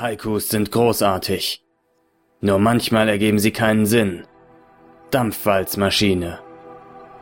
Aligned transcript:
Haikus 0.00 0.48
sind 0.48 0.72
großartig. 0.72 1.62
Nur 2.40 2.58
manchmal 2.58 3.10
ergeben 3.10 3.38
sie 3.38 3.50
keinen 3.50 3.84
Sinn. 3.84 4.22
Dampfwalzmaschine. 5.10 6.38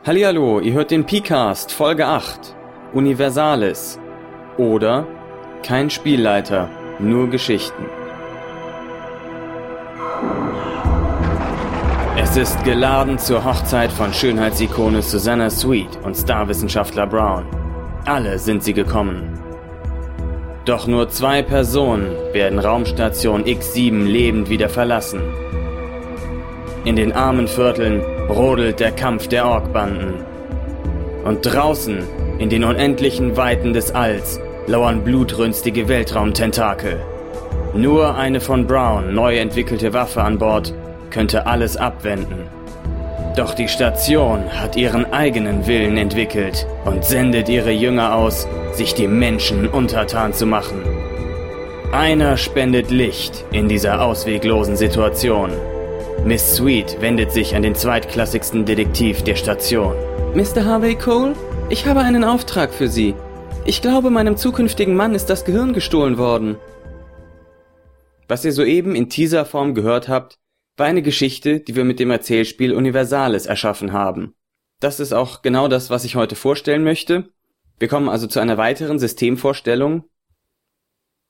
Hallihallo, 0.05 0.61
ihr 0.61 0.71
hört 0.71 0.91
den 0.91 1.05
P-Cast, 1.05 1.73
Folge 1.73 2.05
8. 2.07 2.55
Universalis. 2.93 3.99
Oder 4.57 5.05
kein 5.61 5.89
Spielleiter, 5.89 6.69
nur 6.99 7.29
Geschichten. 7.29 7.83
Es 12.17 12.37
ist 12.37 12.63
geladen 12.63 13.19
zur 13.19 13.43
Hochzeit 13.43 13.91
von 13.91 14.13
Schönheitsikone 14.13 15.01
Susanna 15.01 15.49
Sweet 15.49 15.99
und 16.05 16.15
Starwissenschaftler 16.15 17.07
Brown. 17.07 17.45
Alle 18.05 18.39
sind 18.39 18.63
sie 18.63 18.73
gekommen. 18.73 19.28
Doch 20.69 20.85
nur 20.85 21.09
zwei 21.09 21.41
Personen 21.41 22.15
werden 22.31 22.59
Raumstation 22.59 23.43
X7 23.43 24.03
lebend 24.03 24.51
wieder 24.51 24.69
verlassen. 24.69 25.19
In 26.85 26.95
den 26.95 27.11
armen 27.11 27.47
Vierteln 27.47 28.03
brodelt 28.27 28.79
der 28.79 28.91
Kampf 28.91 29.27
der 29.27 29.47
Orkbanden. 29.47 30.23
Und 31.25 31.41
draußen, 31.41 32.03
in 32.37 32.49
den 32.49 32.63
unendlichen 32.63 33.35
Weiten 33.35 33.73
des 33.73 33.89
Alls, 33.89 34.39
lauern 34.67 35.03
blutrünstige 35.03 35.87
Weltraumtentakel. 35.87 36.99
Nur 37.73 38.15
eine 38.15 38.39
von 38.39 38.67
Brown 38.67 39.15
neu 39.15 39.39
entwickelte 39.39 39.91
Waffe 39.93 40.21
an 40.21 40.37
Bord 40.37 40.71
könnte 41.09 41.47
alles 41.47 41.77
abwenden. 41.77 42.47
Doch 43.35 43.53
die 43.53 43.67
Station 43.67 44.43
hat 44.51 44.75
ihren 44.75 45.11
eigenen 45.13 45.67
Willen 45.67 45.97
entwickelt 45.97 46.67
und 46.85 47.05
sendet 47.05 47.47
ihre 47.47 47.71
Jünger 47.71 48.15
aus, 48.15 48.47
sich 48.73 48.93
die 48.93 49.07
Menschen 49.07 49.67
untertan 49.67 50.33
zu 50.33 50.45
machen. 50.45 50.81
Einer 51.91 52.37
spendet 52.37 52.91
Licht 52.91 53.45
in 53.51 53.67
dieser 53.67 54.01
ausweglosen 54.01 54.75
Situation. 54.75 55.51
Miss 56.25 56.55
Sweet 56.55 56.97
wendet 57.01 57.31
sich 57.31 57.55
an 57.55 57.63
den 57.63 57.75
zweitklassigsten 57.75 58.65
Detektiv 58.65 59.23
der 59.23 59.35
Station. 59.35 59.95
Mr. 60.35 60.65
Harvey 60.65 60.95
Cole, 60.95 61.33
ich 61.69 61.85
habe 61.85 62.01
einen 62.01 62.23
Auftrag 62.23 62.73
für 62.73 62.87
Sie. 62.87 63.15
Ich 63.65 63.81
glaube, 63.81 64.09
meinem 64.09 64.37
zukünftigen 64.37 64.95
Mann 64.95 65.15
ist 65.15 65.29
das 65.29 65.45
Gehirn 65.45 65.73
gestohlen 65.73 66.17
worden. 66.17 66.57
Was 68.27 68.43
ihr 68.45 68.51
soeben 68.51 68.95
in 68.95 69.09
Teaserform 69.09 69.73
gehört 69.73 70.07
habt, 70.07 70.38
war 70.79 70.87
eine 70.87 71.01
Geschichte, 71.01 71.59
die 71.59 71.75
wir 71.75 71.83
mit 71.83 71.99
dem 71.99 72.11
Erzählspiel 72.11 72.73
Universalis 72.73 73.45
erschaffen 73.45 73.91
haben. 73.91 74.33
Das 74.79 74.99
ist 74.99 75.13
auch 75.13 75.41
genau 75.41 75.67
das, 75.67 75.89
was 75.89 76.05
ich 76.05 76.15
heute 76.15 76.35
vorstellen 76.35 76.83
möchte. 76.83 77.29
Wir 77.79 77.87
kommen 77.87 78.09
also 78.09 78.27
zu 78.27 78.39
einer 78.39 78.57
weiteren 78.57 78.99
Systemvorstellung. 78.99 80.05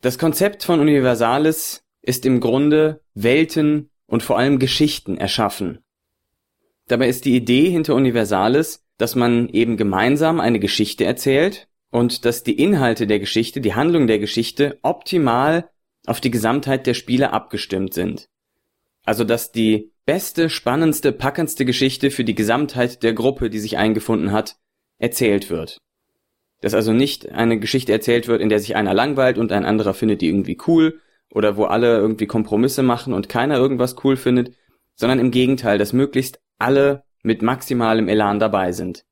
Das 0.02 0.18
Konzept 0.18 0.64
von 0.64 0.80
Universalis 0.80 1.84
ist 2.02 2.26
im 2.26 2.40
Grunde 2.40 3.02
Welten 3.14 3.90
und 4.06 4.24
vor 4.24 4.38
allem 4.38 4.60
Geschichten 4.60 5.18
erschaffen. 5.18 5.80
Dabei 6.88 7.08
ist 7.08 7.26
die 7.26 7.36
Idee 7.36 7.70
hinter 7.70 7.96
Universalis, 7.96 8.86
dass 8.98 9.16
man 9.16 9.50
eben 9.50 9.78
gemeinsam 9.78 10.40
eine 10.40 10.60
Geschichte 10.60 11.06
erzählt 11.06 11.68
und 11.92 12.26
dass 12.26 12.44
die 12.44 12.60
Inhalte 12.60 13.08
der 13.08 13.20
Geschichte, 13.20 13.62
die 13.62 13.76
Handlung 13.76 14.08
der 14.08 14.20
Geschichte 14.20 14.80
optimal 14.82 15.70
auf 16.06 16.22
die 16.22 16.32
Gesamtheit 16.32 16.88
der 16.88 16.94
Spiele 16.94 17.32
abgestimmt 17.34 17.94
sind. 17.94 18.30
Also 19.10 19.24
dass 19.24 19.52
die 19.52 19.92
beste, 20.06 20.52
spannendste, 20.52 21.12
packendste 21.12 21.66
Geschichte 21.66 22.12
für 22.12 22.24
die 22.24 22.36
Gesamtheit 22.36 23.02
der 23.02 23.14
Gruppe, 23.14 23.50
die 23.50 23.58
sich 23.58 23.76
eingefunden 23.76 24.32
hat, 24.32 24.58
erzählt 25.00 25.50
wird. 25.50 25.80
Dass 26.62 26.76
also 26.76 26.94
nicht 26.94 27.28
eine 27.32 27.58
Geschichte 27.58 27.92
erzählt 27.92 28.28
wird, 28.28 28.40
in 28.40 28.50
der 28.50 28.60
sich 28.60 28.76
einer 28.76 28.94
langweilt 28.94 29.40
und 29.40 29.52
ein 29.52 29.66
anderer 29.66 29.96
findet 29.96 30.22
die 30.22 30.28
irgendwie 30.28 30.60
cool 30.68 31.02
oder 31.32 31.58
wo 31.58 31.64
alle 31.64 31.98
irgendwie 31.98 32.28
Kompromisse 32.28 32.84
machen 32.84 33.12
und 33.14 33.30
keiner 33.30 33.58
irgendwas 33.58 33.96
cool 34.04 34.16
findet, 34.16 34.56
sondern 34.94 35.18
im 35.18 35.32
Gegenteil, 35.32 35.80
dass 35.80 35.92
möglichst 35.92 36.40
alle 36.60 37.04
mit 37.24 37.42
maximalem 37.42 38.10
Elan 38.10 38.38
dabei 38.38 38.74
sind. 38.74 39.06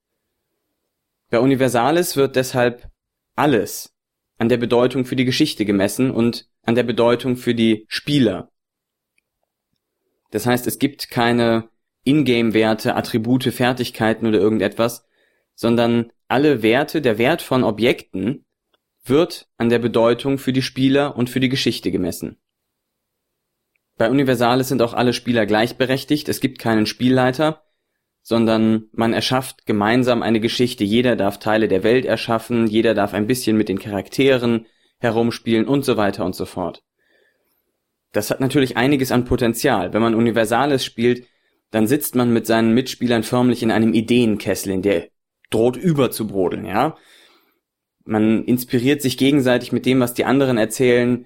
Bei 1.32 1.40
Universalis 1.40 2.16
wird 2.16 2.36
deshalb 2.36 2.88
alles 3.36 3.96
an 4.38 4.48
der 4.48 4.58
Bedeutung 4.58 5.06
für 5.06 5.16
die 5.16 5.26
Geschichte 5.26 5.66
gemessen 5.66 6.12
und 6.12 6.48
an 6.62 6.76
der 6.76 6.84
Bedeutung 6.84 7.36
für 7.36 7.56
die 7.56 7.88
Spieler. 7.88 8.52
Das 10.32 10.46
heißt, 10.46 10.68
es 10.68 10.80
gibt 10.80 11.10
keine 11.10 11.70
Ingame-Werte, 12.04 12.96
Attribute, 12.96 13.44
Fertigkeiten 13.44 14.28
oder 14.28 14.40
irgendetwas, 14.40 15.06
sondern 15.56 16.12
alle 16.28 16.62
Werte, 16.62 17.02
der 17.02 17.18
Wert 17.18 17.42
von 17.42 17.64
Objekten 17.64 18.46
wird 19.04 19.48
an 19.58 19.70
der 19.70 19.80
Bedeutung 19.80 20.38
für 20.38 20.54
die 20.54 20.62
Spieler 20.62 21.16
und 21.16 21.30
für 21.30 21.40
die 21.40 21.50
Geschichte 21.50 21.92
gemessen. 21.92 22.38
Bei 23.98 24.10
Universalis 24.10 24.68
sind 24.68 24.82
auch 24.82 24.94
alle 24.94 25.14
Spieler 25.14 25.46
gleichberechtigt, 25.46 26.30
es 26.30 26.40
gibt 26.40 26.60
keinen 26.60 26.86
Spielleiter, 26.86 27.64
sondern 28.22 28.90
man 28.92 29.14
erschafft 29.14 29.66
gemeinsam 29.66 30.22
eine 30.22 30.40
Geschichte, 30.40 30.84
jeder 30.84 31.16
darf 31.16 31.40
Teile 31.40 31.68
der 31.68 31.84
Welt 31.84 32.06
erschaffen, 32.06 32.68
jeder 32.68 32.94
darf 32.94 33.14
ein 33.14 33.26
bisschen 33.26 33.58
mit 33.58 33.70
den 33.70 33.80
Charakteren 33.80 34.66
herumspielen 35.00 35.66
und 35.66 35.86
so 35.86 35.98
weiter 35.98 36.26
und 36.26 36.36
so 36.36 36.46
fort. 36.46 36.84
Das 38.12 38.30
hat 38.30 38.40
natürlich 38.40 38.78
einiges 38.78 39.12
an 39.12 39.26
Potenzial. 39.26 39.94
Wenn 39.94 40.02
man 40.02 40.16
Universales 40.16 40.84
spielt, 40.86 41.28
dann 41.72 41.88
sitzt 41.88 42.16
man 42.16 42.32
mit 42.32 42.48
seinen 42.48 42.74
Mitspielern 42.74 43.24
förmlich 43.24 43.62
in 43.64 43.72
einem 43.72 43.94
Ideenkessel, 43.94 44.72
in 44.72 44.82
der 44.82 45.10
droht 45.50 45.78
überzubrodeln, 45.78 46.66
ja. 46.66 46.98
Man 48.04 48.46
inspiriert 48.46 49.02
sich 49.02 49.18
gegenseitig 49.18 49.72
mit 49.72 49.86
dem, 49.86 50.00
was 50.00 50.14
die 50.14 50.26
anderen 50.26 50.58
erzählen, 50.58 51.26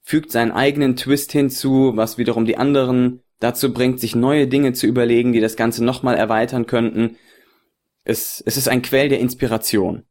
fügt 0.00 0.30
seinen 0.30 0.50
eigenen 0.50 0.96
Twist 0.96 1.32
hinzu, 1.32 1.92
was 1.94 2.18
wiederum 2.18 2.46
die 2.46 2.56
anderen 2.56 3.22
dazu 3.38 3.72
bringt, 3.72 4.00
sich 4.00 4.14
neue 4.14 4.48
Dinge 4.48 4.72
zu 4.72 4.86
überlegen, 4.86 5.32
die 5.32 5.40
das 5.40 5.56
Ganze 5.56 5.84
nochmal 5.84 6.16
erweitern 6.16 6.66
könnten. 6.66 7.16
Es, 8.04 8.42
es 8.44 8.56
ist 8.56 8.68
ein 8.68 8.82
Quell 8.82 9.08
der 9.08 9.20
Inspiration. 9.20 10.04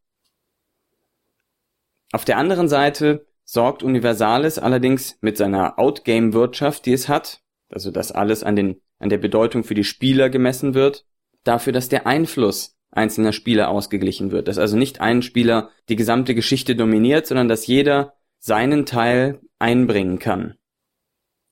Auf 2.11 2.25
der 2.25 2.37
anderen 2.37 2.67
Seite 2.67 3.25
sorgt 3.51 3.83
Universalis 3.83 4.57
allerdings 4.59 5.17
mit 5.19 5.35
seiner 5.35 5.77
Outgame-Wirtschaft, 5.77 6.85
die 6.85 6.93
es 6.93 7.09
hat, 7.09 7.41
also 7.69 7.91
dass 7.91 8.13
alles 8.13 8.45
an, 8.45 8.55
den, 8.55 8.79
an 8.97 9.09
der 9.09 9.17
Bedeutung 9.17 9.65
für 9.65 9.73
die 9.73 9.83
Spieler 9.83 10.29
gemessen 10.29 10.73
wird, 10.73 11.05
dafür, 11.43 11.73
dass 11.73 11.89
der 11.89 12.07
Einfluss 12.07 12.77
einzelner 12.91 13.33
Spieler 13.33 13.67
ausgeglichen 13.67 14.31
wird. 14.31 14.47
Dass 14.47 14.57
also 14.57 14.77
nicht 14.77 15.01
ein 15.01 15.21
Spieler 15.21 15.69
die 15.89 15.97
gesamte 15.97 16.33
Geschichte 16.33 16.77
dominiert, 16.77 17.27
sondern 17.27 17.49
dass 17.49 17.67
jeder 17.67 18.13
seinen 18.39 18.85
Teil 18.85 19.41
einbringen 19.59 20.17
kann. 20.17 20.55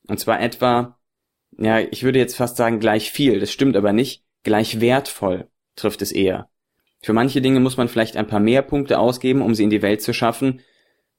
Und 0.08 0.18
zwar 0.20 0.40
etwa, 0.40 0.98
ja, 1.58 1.80
ich 1.80 2.02
würde 2.02 2.18
jetzt 2.18 2.34
fast 2.34 2.56
sagen 2.56 2.80
gleich 2.80 3.10
viel, 3.10 3.40
das 3.40 3.52
stimmt 3.52 3.76
aber 3.76 3.92
nicht, 3.92 4.24
gleich 4.42 4.80
wertvoll 4.80 5.50
trifft 5.76 6.00
es 6.00 6.12
eher. 6.12 6.48
Für 7.02 7.12
manche 7.12 7.42
Dinge 7.42 7.60
muss 7.60 7.76
man 7.76 7.88
vielleicht 7.88 8.16
ein 8.16 8.26
paar 8.26 8.40
mehr 8.40 8.62
Punkte 8.62 8.98
ausgeben, 8.98 9.42
um 9.42 9.54
sie 9.54 9.64
in 9.64 9.70
die 9.70 9.82
Welt 9.82 10.00
zu 10.00 10.14
schaffen, 10.14 10.62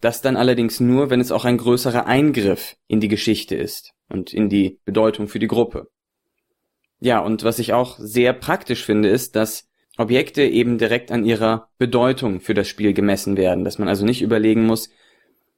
das 0.02 0.22
dann 0.22 0.36
allerdings 0.36 0.80
nur, 0.80 1.10
wenn 1.10 1.22
es 1.22 1.32
auch 1.32 1.46
ein 1.46 1.58
größerer 1.58 2.08
Eingriff 2.08 2.76
in 2.88 3.00
die 3.00 3.08
Geschichte 3.08 3.56
ist 3.56 3.94
und 4.10 4.34
in 4.34 4.50
die 4.50 4.80
Bedeutung 4.84 5.28
für 5.28 5.40
die 5.40 5.48
Gruppe. 5.48 5.90
Ja, 7.00 7.20
und 7.20 7.44
was 7.44 7.60
ich 7.60 7.74
auch 7.74 7.98
sehr 8.00 8.34
praktisch 8.34 8.84
finde, 8.84 9.10
ist, 9.10 9.36
dass 9.36 9.70
Objekte 9.98 10.44
eben 10.44 10.78
direkt 10.78 11.12
an 11.12 11.24
ihrer 11.24 11.70
Bedeutung 11.78 12.42
für 12.42 12.54
das 12.54 12.68
Spiel 12.68 12.94
gemessen 12.94 13.38
werden, 13.38 13.64
dass 13.64 13.78
man 13.78 13.88
also 13.88 14.06
nicht 14.06 14.22
überlegen 14.22 14.66
muss, 14.66 14.90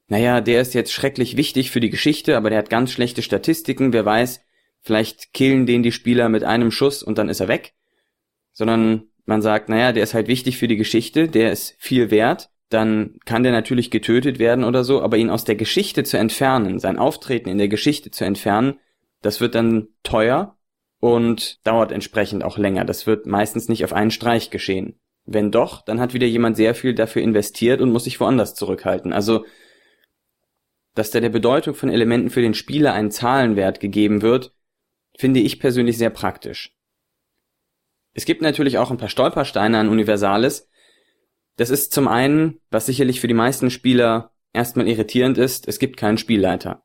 naja, 0.06 0.42
der 0.42 0.60
ist 0.60 0.74
jetzt 0.74 0.92
schrecklich 0.92 1.36
wichtig 1.36 1.70
für 1.70 1.80
die 1.80 1.90
Geschichte, 1.90 2.36
aber 2.36 2.50
der 2.50 2.58
hat 2.58 2.68
ganz 2.68 2.90
schlechte 2.90 3.22
Statistiken, 3.22 3.94
wer 3.94 4.04
weiß, 4.04 4.42
vielleicht 4.80 5.32
killen 5.32 5.64
den 5.64 5.82
die 5.82 5.92
Spieler 5.92 6.28
mit 6.28 6.44
einem 6.44 6.70
Schuss 6.70 7.02
und 7.02 7.16
dann 7.16 7.30
ist 7.30 7.40
er 7.40 7.48
weg, 7.48 7.72
sondern 8.52 9.04
man 9.24 9.40
sagt, 9.40 9.70
naja, 9.70 9.92
der 9.92 10.02
ist 10.02 10.12
halt 10.12 10.28
wichtig 10.28 10.58
für 10.58 10.68
die 10.68 10.76
Geschichte, 10.76 11.28
der 11.28 11.52
ist 11.52 11.74
viel 11.78 12.10
wert 12.10 12.50
dann 12.70 13.18
kann 13.24 13.42
der 13.42 13.52
natürlich 13.52 13.90
getötet 13.90 14.38
werden 14.38 14.64
oder 14.64 14.84
so, 14.84 15.02
aber 15.02 15.16
ihn 15.16 15.30
aus 15.30 15.44
der 15.44 15.56
Geschichte 15.56 16.04
zu 16.04 16.16
entfernen, 16.16 16.78
sein 16.78 16.98
Auftreten 16.98 17.48
in 17.48 17.58
der 17.58 17.68
Geschichte 17.68 18.10
zu 18.10 18.24
entfernen, 18.24 18.80
das 19.22 19.40
wird 19.40 19.54
dann 19.54 19.88
teuer 20.02 20.56
und 21.00 21.66
dauert 21.66 21.92
entsprechend 21.92 22.44
auch 22.44 22.58
länger. 22.58 22.84
Das 22.84 23.06
wird 23.06 23.26
meistens 23.26 23.68
nicht 23.68 23.84
auf 23.84 23.92
einen 23.92 24.10
Streich 24.10 24.50
geschehen. 24.50 24.98
Wenn 25.26 25.50
doch, 25.50 25.82
dann 25.82 26.00
hat 26.00 26.14
wieder 26.14 26.26
jemand 26.26 26.56
sehr 26.56 26.74
viel 26.74 26.94
dafür 26.94 27.22
investiert 27.22 27.80
und 27.80 27.90
muss 27.90 28.04
sich 28.04 28.20
woanders 28.20 28.54
zurückhalten. 28.54 29.12
Also, 29.12 29.46
dass 30.94 31.10
da 31.10 31.20
der 31.20 31.30
Bedeutung 31.30 31.74
von 31.74 31.88
Elementen 31.88 32.30
für 32.30 32.42
den 32.42 32.54
Spieler 32.54 32.92
einen 32.92 33.10
Zahlenwert 33.10 33.80
gegeben 33.80 34.22
wird, 34.22 34.54
finde 35.16 35.40
ich 35.40 35.60
persönlich 35.60 35.96
sehr 35.96 36.10
praktisch. 36.10 36.74
Es 38.12 38.26
gibt 38.26 38.42
natürlich 38.42 38.78
auch 38.78 38.90
ein 38.90 38.96
paar 38.98 39.08
Stolpersteine 39.08 39.78
an 39.78 39.88
Universales, 39.88 40.68
das 41.56 41.70
ist 41.70 41.92
zum 41.92 42.08
einen, 42.08 42.60
was 42.70 42.86
sicherlich 42.86 43.20
für 43.20 43.28
die 43.28 43.34
meisten 43.34 43.70
Spieler 43.70 44.32
erstmal 44.52 44.88
irritierend 44.88 45.38
ist, 45.38 45.68
es 45.68 45.78
gibt 45.78 45.96
keinen 45.96 46.18
Spielleiter. 46.18 46.82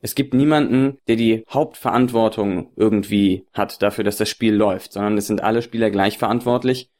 Es 0.00 0.14
gibt 0.14 0.34
niemanden, 0.34 0.98
der 1.06 1.16
die 1.16 1.44
Hauptverantwortung 1.48 2.72
irgendwie 2.76 3.46
hat 3.52 3.82
dafür, 3.82 4.02
dass 4.02 4.16
das 4.16 4.28
Spiel 4.28 4.54
läuft, 4.54 4.92
sondern 4.92 5.16
es 5.16 5.28
sind 5.28 5.42
alle 5.42 5.62
Spieler 5.62 5.90
gleich 5.90 6.18
verantwortlich. 6.18 6.90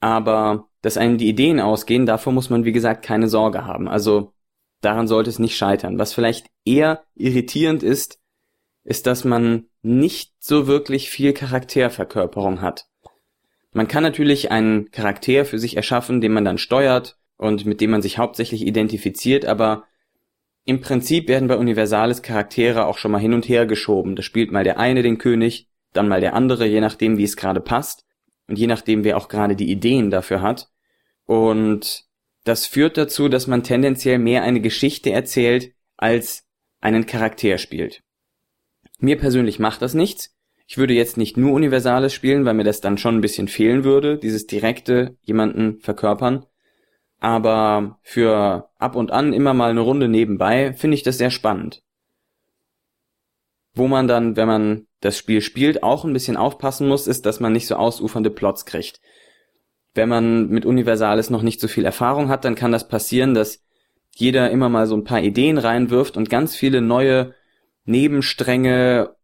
Aber 0.00 0.68
dass 0.82 0.96
einem 0.96 1.16
die 1.16 1.28
Ideen 1.28 1.60
ausgehen, 1.60 2.06
davor 2.06 2.32
muss 2.32 2.50
man 2.50 2.64
wie 2.64 2.72
gesagt 2.72 3.04
keine 3.04 3.28
Sorge 3.28 3.64
haben. 3.64 3.88
Also 3.88 4.34
Daran 4.84 5.08
sollte 5.08 5.30
es 5.30 5.38
nicht 5.38 5.56
scheitern. 5.56 5.98
Was 5.98 6.12
vielleicht 6.12 6.50
eher 6.66 7.04
irritierend 7.14 7.82
ist, 7.82 8.20
ist, 8.82 9.06
dass 9.06 9.24
man 9.24 9.68
nicht 9.80 10.34
so 10.38 10.66
wirklich 10.66 11.08
viel 11.08 11.32
Charakterverkörperung 11.32 12.60
hat. 12.60 12.86
Man 13.74 13.88
kann 13.88 14.04
natürlich 14.04 14.50
einen 14.52 14.90
Charakter 14.92 15.44
für 15.44 15.58
sich 15.58 15.76
erschaffen, 15.76 16.20
den 16.20 16.32
man 16.32 16.44
dann 16.44 16.58
steuert 16.58 17.18
und 17.36 17.66
mit 17.66 17.80
dem 17.80 17.90
man 17.90 18.02
sich 18.02 18.18
hauptsächlich 18.18 18.62
identifiziert, 18.62 19.44
aber 19.44 19.84
im 20.64 20.80
Prinzip 20.80 21.28
werden 21.28 21.48
bei 21.48 21.56
Universales 21.56 22.22
Charaktere 22.22 22.86
auch 22.86 22.96
schon 22.96 23.10
mal 23.10 23.18
hin 23.18 23.34
und 23.34 23.48
her 23.48 23.66
geschoben. 23.66 24.16
Da 24.16 24.22
spielt 24.22 24.52
mal 24.52 24.64
der 24.64 24.78
eine 24.78 25.02
den 25.02 25.18
König, 25.18 25.68
dann 25.92 26.08
mal 26.08 26.20
der 26.20 26.34
andere, 26.34 26.66
je 26.66 26.80
nachdem, 26.80 27.18
wie 27.18 27.24
es 27.24 27.36
gerade 27.36 27.60
passt 27.60 28.06
und 28.46 28.58
je 28.58 28.68
nachdem, 28.68 29.04
wer 29.04 29.16
auch 29.16 29.28
gerade 29.28 29.56
die 29.56 29.70
Ideen 29.70 30.08
dafür 30.08 30.40
hat. 30.40 30.70
Und 31.26 32.04
das 32.44 32.66
führt 32.66 32.96
dazu, 32.96 33.28
dass 33.28 33.46
man 33.46 33.62
tendenziell 33.62 34.18
mehr 34.18 34.42
eine 34.42 34.60
Geschichte 34.60 35.10
erzählt, 35.10 35.72
als 35.96 36.46
einen 36.80 37.06
Charakter 37.06 37.58
spielt. 37.58 38.02
Mir 39.00 39.18
persönlich 39.18 39.58
macht 39.58 39.82
das 39.82 39.94
nichts. 39.94 40.33
Ich 40.66 40.78
würde 40.78 40.94
jetzt 40.94 41.16
nicht 41.16 41.36
nur 41.36 41.52
Universales 41.52 42.14
spielen, 42.14 42.44
weil 42.44 42.54
mir 42.54 42.64
das 42.64 42.80
dann 42.80 42.96
schon 42.96 43.16
ein 43.16 43.20
bisschen 43.20 43.48
fehlen 43.48 43.84
würde, 43.84 44.18
dieses 44.18 44.46
direkte 44.46 45.16
jemanden 45.22 45.80
verkörpern. 45.80 46.46
Aber 47.20 47.98
für 48.02 48.70
ab 48.78 48.96
und 48.96 49.10
an 49.10 49.32
immer 49.32 49.54
mal 49.54 49.70
eine 49.70 49.80
Runde 49.80 50.08
nebenbei 50.08 50.72
finde 50.72 50.94
ich 50.94 51.02
das 51.02 51.18
sehr 51.18 51.30
spannend. 51.30 51.82
Wo 53.74 53.88
man 53.88 54.08
dann, 54.08 54.36
wenn 54.36 54.46
man 54.46 54.86
das 55.00 55.18
Spiel 55.18 55.40
spielt, 55.40 55.82
auch 55.82 56.04
ein 56.04 56.12
bisschen 56.12 56.36
aufpassen 56.36 56.88
muss, 56.88 57.06
ist, 57.06 57.26
dass 57.26 57.40
man 57.40 57.52
nicht 57.52 57.66
so 57.66 57.76
ausufernde 57.76 58.30
Plots 58.30 58.64
kriegt. 58.64 59.00
Wenn 59.94 60.08
man 60.08 60.48
mit 60.48 60.64
Universales 60.64 61.30
noch 61.30 61.42
nicht 61.42 61.60
so 61.60 61.68
viel 61.68 61.84
Erfahrung 61.84 62.28
hat, 62.28 62.44
dann 62.44 62.54
kann 62.54 62.72
das 62.72 62.88
passieren, 62.88 63.34
dass 63.34 63.62
jeder 64.10 64.50
immer 64.50 64.68
mal 64.68 64.86
so 64.86 64.96
ein 64.96 65.04
paar 65.04 65.20
Ideen 65.20 65.58
reinwirft 65.58 66.16
und 66.16 66.30
ganz 66.30 66.56
viele 66.56 66.80
neue 66.80 67.34
Nebenstränge, 67.84 69.14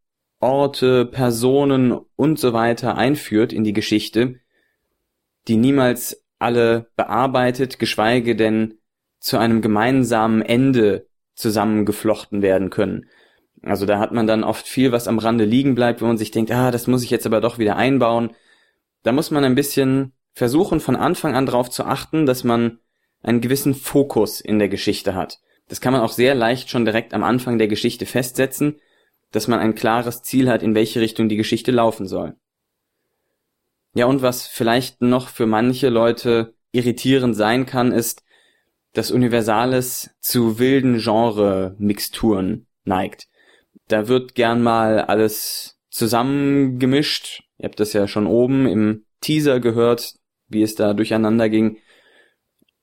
Orte, 0.40 1.04
Personen 1.04 1.92
und 2.16 2.38
so 2.38 2.52
weiter 2.52 2.96
einführt 2.96 3.52
in 3.52 3.62
die 3.62 3.74
Geschichte, 3.74 4.40
die 5.48 5.56
niemals 5.56 6.24
alle 6.38 6.90
bearbeitet, 6.96 7.78
geschweige 7.78 8.34
denn 8.34 8.74
zu 9.18 9.38
einem 9.38 9.60
gemeinsamen 9.60 10.42
Ende 10.42 11.06
zusammengeflochten 11.34 12.42
werden 12.42 12.70
können. 12.70 13.06
Also 13.62 13.84
da 13.84 13.98
hat 13.98 14.12
man 14.12 14.26
dann 14.26 14.42
oft 14.42 14.66
viel, 14.66 14.92
was 14.92 15.08
am 15.08 15.18
Rande 15.18 15.44
liegen 15.44 15.74
bleibt, 15.74 16.00
wo 16.00 16.06
man 16.06 16.16
sich 16.16 16.30
denkt, 16.30 16.50
ah, 16.50 16.70
das 16.70 16.86
muss 16.86 17.02
ich 17.02 17.10
jetzt 17.10 17.26
aber 17.26 17.42
doch 17.42 17.58
wieder 17.58 17.76
einbauen. 17.76 18.30
Da 19.02 19.12
muss 19.12 19.30
man 19.30 19.44
ein 19.44 19.54
bisschen 19.54 20.12
versuchen, 20.32 20.80
von 20.80 20.96
Anfang 20.96 21.34
an 21.34 21.44
darauf 21.44 21.70
zu 21.70 21.84
achten, 21.84 22.24
dass 22.24 22.44
man 22.44 22.78
einen 23.22 23.42
gewissen 23.42 23.74
Fokus 23.74 24.40
in 24.40 24.58
der 24.58 24.70
Geschichte 24.70 25.14
hat. 25.14 25.40
Das 25.68 25.82
kann 25.82 25.92
man 25.92 26.02
auch 26.02 26.12
sehr 26.12 26.34
leicht 26.34 26.70
schon 26.70 26.86
direkt 26.86 27.12
am 27.12 27.22
Anfang 27.22 27.58
der 27.58 27.68
Geschichte 27.68 28.06
festsetzen, 28.06 28.80
dass 29.32 29.48
man 29.48 29.60
ein 29.60 29.74
klares 29.74 30.22
Ziel 30.22 30.48
hat, 30.48 30.62
in 30.62 30.74
welche 30.74 31.00
Richtung 31.00 31.28
die 31.28 31.36
Geschichte 31.36 31.70
laufen 31.70 32.06
soll. 32.06 32.36
Ja, 33.94 34.06
und 34.06 34.22
was 34.22 34.46
vielleicht 34.46 35.02
noch 35.02 35.28
für 35.28 35.46
manche 35.46 35.88
Leute 35.88 36.54
irritierend 36.72 37.36
sein 37.36 37.66
kann, 37.66 37.92
ist, 37.92 38.22
dass 38.92 39.10
Universales 39.10 40.10
zu 40.20 40.58
wilden 40.58 40.98
Genre-Mixturen 40.98 42.66
neigt. 42.84 43.28
Da 43.88 44.08
wird 44.08 44.34
gern 44.34 44.62
mal 44.62 45.00
alles 45.00 45.80
zusammengemischt. 45.90 47.42
Ihr 47.58 47.68
habt 47.68 47.80
das 47.80 47.92
ja 47.92 48.08
schon 48.08 48.26
oben 48.26 48.66
im 48.66 49.04
Teaser 49.20 49.60
gehört, 49.60 50.14
wie 50.48 50.62
es 50.62 50.74
da 50.74 50.94
durcheinander 50.94 51.48
ging. 51.48 51.78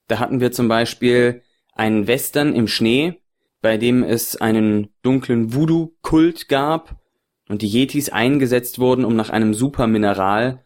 Da 0.07 0.19
hatten 0.19 0.39
wir 0.39 0.51
zum 0.51 0.67
Beispiel 0.67 1.43
einen 1.73 2.07
Western 2.07 2.55
im 2.55 2.67
Schnee, 2.67 3.21
bei 3.61 3.77
dem 3.77 4.03
es 4.03 4.35
einen 4.35 4.93
dunklen 5.01 5.53
Voodoo-Kult 5.53 6.47
gab 6.47 7.01
und 7.49 7.61
die 7.61 7.67
Yetis 7.67 8.09
eingesetzt 8.09 8.79
wurden, 8.79 9.05
um 9.05 9.15
nach 9.15 9.29
einem 9.29 9.53
Supermineral 9.53 10.63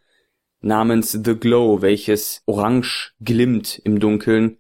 namens 0.61 1.11
The 1.11 1.35
Glow, 1.35 1.81
welches 1.81 2.43
orange 2.45 3.13
glimmt 3.19 3.79
im 3.83 3.99
Dunkeln, 3.99 4.57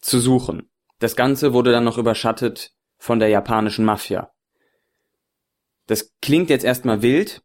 zu 0.00 0.18
suchen. 0.18 0.68
Das 0.98 1.16
Ganze 1.16 1.52
wurde 1.52 1.72
dann 1.72 1.84
noch 1.84 1.98
überschattet 1.98 2.72
von 2.98 3.18
der 3.18 3.28
japanischen 3.28 3.84
Mafia. 3.84 4.32
Das 5.86 6.12
klingt 6.22 6.50
jetzt 6.50 6.64
erstmal 6.64 7.02
wild. 7.02 7.42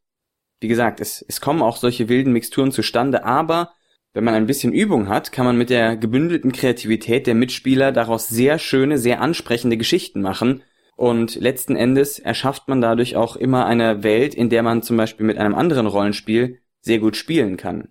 Wie 0.59 0.67
gesagt, 0.67 0.99
es, 0.99 1.23
es 1.27 1.41
kommen 1.41 1.61
auch 1.61 1.77
solche 1.77 2.09
wilden 2.09 2.33
Mixturen 2.33 2.71
zustande, 2.71 3.23
aber 3.25 3.73
wenn 4.17 4.23
man 4.23 4.33
ein 4.33 4.47
bisschen 4.47 4.73
Übung 4.73 5.09
hat, 5.09 5.31
kann 5.31 5.45
man 5.45 5.59
mit 5.59 5.69
der 5.69 5.95
gebündelten 5.95 6.51
Kreativität 6.51 7.27
der 7.27 7.35
Mitspieler 7.35 7.91
daraus 7.91 8.27
sehr 8.27 8.57
schöne, 8.57 8.97
sehr 8.97 9.21
ansprechende 9.21 9.77
Geschichten 9.77 10.21
machen. 10.21 10.63
Und 10.95 11.35
letzten 11.35 11.75
Endes 11.75 12.17
erschafft 12.17 12.67
man 12.67 12.81
dadurch 12.81 13.15
auch 13.15 13.35
immer 13.35 13.67
eine 13.67 14.01
Welt, 14.01 14.33
in 14.33 14.49
der 14.49 14.63
man 14.63 14.81
zum 14.81 14.97
Beispiel 14.97 15.23
mit 15.23 15.37
einem 15.37 15.53
anderen 15.53 15.85
Rollenspiel 15.85 16.59
sehr 16.81 16.97
gut 16.97 17.15
spielen 17.15 17.57
kann. 17.57 17.89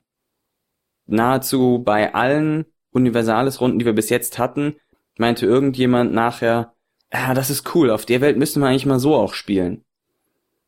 Nahezu 1.06 1.80
bei 1.84 2.12
allen 2.12 2.64
Universales-Runden, 2.90 3.78
die 3.78 3.86
wir 3.86 3.92
bis 3.92 4.10
jetzt 4.10 4.40
hatten, 4.40 4.74
meinte 5.16 5.46
irgendjemand 5.46 6.12
nachher, 6.12 6.74
ja, 7.12 7.34
das 7.34 7.50
ist 7.50 7.72
cool, 7.76 7.92
auf 7.92 8.04
der 8.04 8.20
Welt 8.20 8.36
müsste 8.36 8.58
man 8.58 8.70
eigentlich 8.70 8.86
mal 8.86 8.98
so 8.98 9.14
auch 9.14 9.34
spielen. 9.34 9.84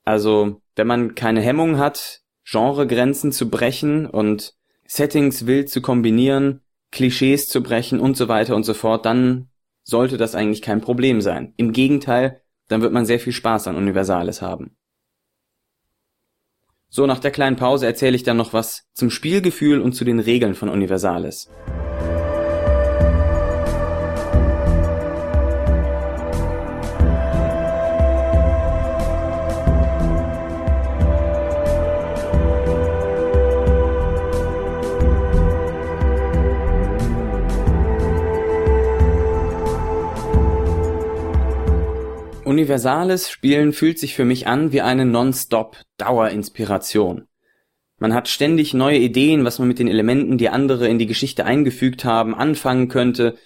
Also, 0.04 0.60
wenn 0.76 0.86
man 0.86 1.16
keine 1.16 1.40
Hemmung 1.40 1.78
hat, 1.78 2.20
Genregrenzen 2.44 3.32
zu 3.32 3.50
brechen 3.50 4.06
und 4.06 4.54
Settings 4.90 5.46
wild 5.46 5.68
zu 5.68 5.82
kombinieren, 5.82 6.62
Klischees 6.90 7.48
zu 7.48 7.62
brechen 7.62 8.00
und 8.00 8.16
so 8.16 8.28
weiter 8.28 8.56
und 8.56 8.64
so 8.64 8.72
fort, 8.72 9.04
dann 9.04 9.50
sollte 9.84 10.16
das 10.16 10.34
eigentlich 10.34 10.62
kein 10.62 10.80
Problem 10.80 11.20
sein. 11.20 11.52
Im 11.58 11.72
Gegenteil, 11.72 12.40
dann 12.68 12.80
wird 12.80 12.92
man 12.92 13.04
sehr 13.04 13.20
viel 13.20 13.34
Spaß 13.34 13.68
an 13.68 13.76
Universales 13.76 14.40
haben. 14.40 14.76
So, 16.88 17.06
nach 17.06 17.18
der 17.18 17.30
kleinen 17.30 17.56
Pause 17.56 17.84
erzähle 17.84 18.16
ich 18.16 18.22
dann 18.22 18.38
noch 18.38 18.54
was 18.54 18.88
zum 18.94 19.10
Spielgefühl 19.10 19.82
und 19.82 19.92
zu 19.92 20.06
den 20.06 20.20
Regeln 20.20 20.54
von 20.54 20.70
Universales. 20.70 21.50
Universales 42.58 43.30
Spielen 43.30 43.72
fühlt 43.72 44.00
sich 44.00 44.16
für 44.16 44.24
mich 44.24 44.48
an 44.48 44.72
wie 44.72 44.80
eine 44.80 45.06
non-stop 45.06 45.76
Dauerinspiration. 45.96 47.28
Man 48.00 48.12
hat 48.12 48.26
ständig 48.26 48.74
neue 48.74 48.98
Ideen, 48.98 49.44
was 49.44 49.60
man 49.60 49.68
mit 49.68 49.78
den 49.78 49.86
Elementen, 49.86 50.38
die 50.38 50.48
andere 50.48 50.88
in 50.88 50.98
die 50.98 51.06
Geschichte 51.06 51.44
eingefügt 51.44 52.04
haben, 52.04 52.34
anfangen 52.34 52.88
könnte. 52.88 53.38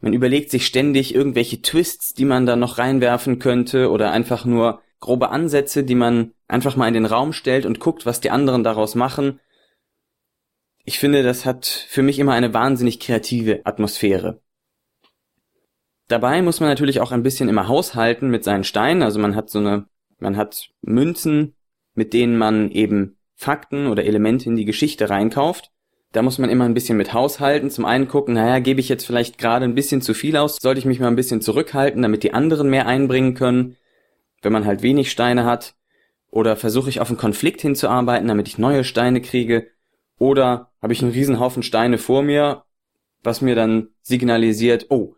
Man 0.00 0.12
überlegt 0.12 0.50
sich 0.50 0.66
ständig 0.66 1.14
irgendwelche 1.14 1.62
Twists, 1.62 2.12
die 2.12 2.26
man 2.26 2.44
da 2.44 2.56
noch 2.56 2.76
reinwerfen 2.76 3.38
könnte 3.38 3.90
oder 3.90 4.10
einfach 4.12 4.44
nur 4.44 4.82
grobe 5.00 5.30
Ansätze, 5.30 5.82
die 5.82 5.94
man 5.94 6.32
einfach 6.46 6.76
mal 6.76 6.88
in 6.88 6.94
den 6.94 7.06
Raum 7.06 7.32
stellt 7.32 7.64
und 7.64 7.80
guckt, 7.80 8.04
was 8.04 8.20
die 8.20 8.30
anderen 8.30 8.64
daraus 8.64 8.94
machen. 8.94 9.40
Ich 10.84 10.98
finde, 10.98 11.22
das 11.22 11.46
hat 11.46 11.64
für 11.64 12.02
mich 12.02 12.18
immer 12.18 12.34
eine 12.34 12.52
wahnsinnig 12.52 13.00
kreative 13.00 13.62
Atmosphäre. 13.64 14.42
Dabei 16.08 16.40
muss 16.40 16.60
man 16.60 16.70
natürlich 16.70 17.00
auch 17.00 17.12
ein 17.12 17.22
bisschen 17.22 17.48
immer 17.48 17.68
haushalten 17.68 18.30
mit 18.30 18.42
seinen 18.42 18.64
Steinen. 18.64 19.02
Also 19.02 19.20
man 19.20 19.36
hat 19.36 19.50
so 19.50 19.58
eine, 19.58 19.86
man 20.18 20.36
hat 20.36 20.70
Münzen, 20.80 21.54
mit 21.94 22.14
denen 22.14 22.38
man 22.38 22.70
eben 22.70 23.18
Fakten 23.34 23.86
oder 23.86 24.04
Elemente 24.04 24.48
in 24.48 24.56
die 24.56 24.64
Geschichte 24.64 25.10
reinkauft. 25.10 25.70
Da 26.12 26.22
muss 26.22 26.38
man 26.38 26.48
immer 26.48 26.64
ein 26.64 26.72
bisschen 26.72 26.96
mit 26.96 27.12
haushalten. 27.12 27.70
Zum 27.70 27.84
einen 27.84 28.08
gucken, 28.08 28.34
naja, 28.34 28.58
gebe 28.60 28.80
ich 28.80 28.88
jetzt 28.88 29.04
vielleicht 29.04 29.36
gerade 29.36 29.66
ein 29.66 29.74
bisschen 29.74 30.00
zu 30.00 30.14
viel 30.14 30.38
aus? 30.38 30.56
Sollte 30.56 30.78
ich 30.78 30.86
mich 30.86 30.98
mal 30.98 31.08
ein 31.08 31.16
bisschen 31.16 31.42
zurückhalten, 31.42 32.00
damit 32.00 32.22
die 32.22 32.32
anderen 32.32 32.70
mehr 32.70 32.86
einbringen 32.86 33.34
können? 33.34 33.76
Wenn 34.40 34.52
man 34.52 34.64
halt 34.64 34.82
wenig 34.82 35.10
Steine 35.10 35.44
hat. 35.44 35.74
Oder 36.30 36.56
versuche 36.56 36.88
ich 36.88 37.00
auf 37.00 37.08
einen 37.08 37.18
Konflikt 37.18 37.60
hinzuarbeiten, 37.60 38.28
damit 38.28 38.48
ich 38.48 38.56
neue 38.56 38.84
Steine 38.84 39.20
kriege? 39.20 39.68
Oder 40.18 40.72
habe 40.80 40.94
ich 40.94 41.02
einen 41.02 41.12
riesen 41.12 41.38
Haufen 41.38 41.62
Steine 41.62 41.98
vor 41.98 42.22
mir, 42.22 42.64
was 43.22 43.40
mir 43.40 43.54
dann 43.54 43.88
signalisiert, 44.00 44.86
oh, 44.88 45.14